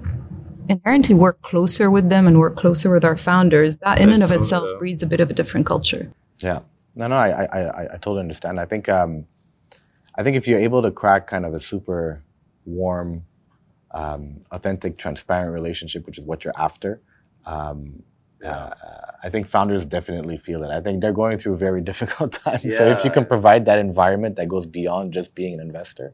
inherently 0.70 1.16
work 1.16 1.42
closer 1.42 1.90
with 1.90 2.10
them 2.10 2.28
and 2.28 2.40
work 2.40 2.56
closer 2.56 2.92
with 2.92 3.04
our 3.04 3.18
founders, 3.18 3.78
that 3.78 4.00
in 4.00 4.12
and 4.14 4.24
of 4.24 4.32
itself 4.32 4.68
breeds 4.78 5.02
a 5.02 5.08
bit 5.08 5.20
of 5.20 5.30
a 5.30 5.34
different 5.34 5.66
culture. 5.66 6.14
Yeah. 6.38 6.60
No, 6.96 7.08
no, 7.08 7.16
I, 7.16 7.30
I, 7.30 7.60
I, 7.62 7.84
I 7.86 7.98
totally 7.98 8.22
understand. 8.22 8.60
I 8.60 8.66
think, 8.66 8.88
um, 8.88 9.26
I 10.16 10.24
think 10.24 10.38
if 10.38 10.48
you're 10.48 10.60
able 10.60 10.82
to 10.82 10.92
crack 10.92 11.28
kind 11.28 11.46
of 11.46 11.54
a 11.54 11.60
super 11.60 12.24
warm, 12.66 13.26
um, 13.92 14.42
authentic, 14.52 14.98
transparent 14.98 15.54
relationship, 15.54 16.06
which 16.06 16.18
is 16.18 16.26
what 16.26 16.44
you're 16.44 16.58
after, 16.58 17.02
um, 17.46 18.04
uh, 18.46 18.70
I 19.24 19.30
think 19.30 19.48
founders 19.48 19.86
definitely 19.86 20.38
feel 20.38 20.64
it. 20.64 20.70
I 20.70 20.82
think 20.82 21.02
they're 21.02 21.14
going 21.14 21.38
through 21.38 21.58
very 21.58 21.82
difficult 21.92 22.34
times. 22.34 22.78
So 22.78 22.90
if 22.90 23.04
you 23.04 23.12
can 23.12 23.26
provide 23.26 23.66
that 23.66 23.80
environment 23.80 24.36
that 24.36 24.48
goes 24.48 24.66
beyond 24.66 25.14
just 25.14 25.34
being 25.36 25.54
an 25.56 25.60
investor, 25.60 26.14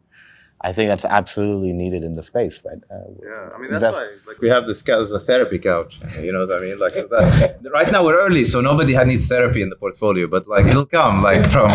I 0.67 0.71
think 0.75 0.87
that's 0.93 1.05
absolutely 1.19 1.71
needed 1.83 2.01
in 2.09 2.13
the 2.19 2.23
space, 2.31 2.55
right? 2.67 2.81
Uh, 2.93 2.95
Yeah, 3.29 3.53
I 3.53 3.57
mean 3.59 3.65
Invest- 3.65 3.81
that's 3.83 3.97
why 3.97 4.07
like 4.29 4.39
we 4.45 4.49
have 4.55 4.63
this 4.69 4.81
couch 4.89 5.03
as 5.09 5.11
a 5.21 5.23
therapy 5.29 5.59
couch. 5.71 5.93
You 6.25 6.31
know 6.33 6.41
what 6.45 6.53
I 6.57 6.59
mean? 6.65 6.77
Like 6.85 6.95
so 7.01 7.05
that, 7.13 7.59
right 7.77 7.89
now 7.95 8.01
we're 8.05 8.19
early, 8.25 8.43
so 8.53 8.57
nobody 8.71 8.93
had 8.99 9.05
needs 9.11 9.25
therapy 9.35 9.61
in 9.65 9.69
the 9.73 9.79
portfolio, 9.85 10.25
but 10.35 10.43
like 10.53 10.65
it'll 10.71 10.91
come 10.99 11.15
like 11.29 11.43
from 11.55 11.69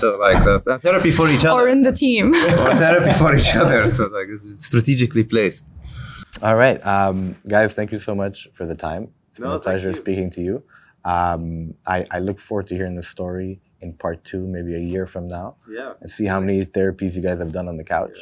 so 0.00 0.06
like 0.26 0.40
that's 0.48 0.66
uh, 0.66 0.78
therapy 0.86 1.12
for 1.18 1.26
each 1.34 1.44
other 1.44 1.60
Or 1.60 1.68
in 1.74 1.80
the 1.88 1.92
team. 2.04 2.26
or 2.66 2.72
therapy 2.84 3.12
for 3.22 3.30
each 3.40 3.54
other. 3.62 3.80
So 3.96 4.02
like 4.18 4.28
it's 4.34 4.46
strategically 4.70 5.24
placed. 5.34 5.64
All 6.46 6.56
right, 6.64 6.78
um, 6.94 7.16
guys, 7.54 7.70
thank 7.78 7.90
you 7.94 7.98
so 8.08 8.14
much 8.22 8.36
for 8.56 8.64
the 8.70 8.74
time. 8.88 9.02
It's 9.30 9.38
been 9.38 9.48
No, 9.48 9.56
a 9.56 9.60
pleasure 9.68 9.90
you. 9.90 10.02
speaking 10.04 10.30
to 10.36 10.40
you. 10.48 10.54
Um, 11.04 11.74
I, 11.86 11.98
I 12.16 12.18
look 12.18 12.38
forward 12.38 12.66
to 12.70 12.74
hearing 12.78 12.96
the 12.96 13.02
story 13.16 13.60
in 13.80 13.92
part 13.94 14.24
two, 14.24 14.46
maybe 14.46 14.74
a 14.74 14.78
year 14.80 15.06
from 15.06 15.28
now, 15.28 15.56
Yeah. 15.70 15.92
and 16.00 16.10
see 16.10 16.24
how 16.26 16.40
many 16.40 16.64
therapies 16.64 17.14
you 17.14 17.22
guys 17.22 17.38
have 17.38 17.52
done 17.52 17.68
on 17.68 17.76
the 17.76 17.84
couch. 17.84 18.18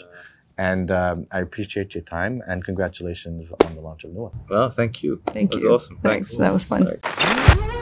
And 0.59 0.91
um, 0.91 1.27
I 1.31 1.41
appreciate 1.41 1.95
your 1.95 2.03
time 2.05 2.43
and 2.47 2.65
congratulations 2.65 3.53
on 3.65 3.75
the 3.75 3.81
launch 3.81 4.05
of 4.05 4.11
NUWA. 4.13 4.33
Well, 4.49 4.71
thank 4.71 5.03
you. 5.03 5.21
Thank 5.27 5.51
That 5.51 5.57
was 5.57 5.63
you. 5.65 5.75
awesome. 5.75 5.99
Thanks. 6.03 6.37
That 6.37 6.53
was 6.53 6.65
fun. 6.65 6.87
Thanks. 6.87 7.76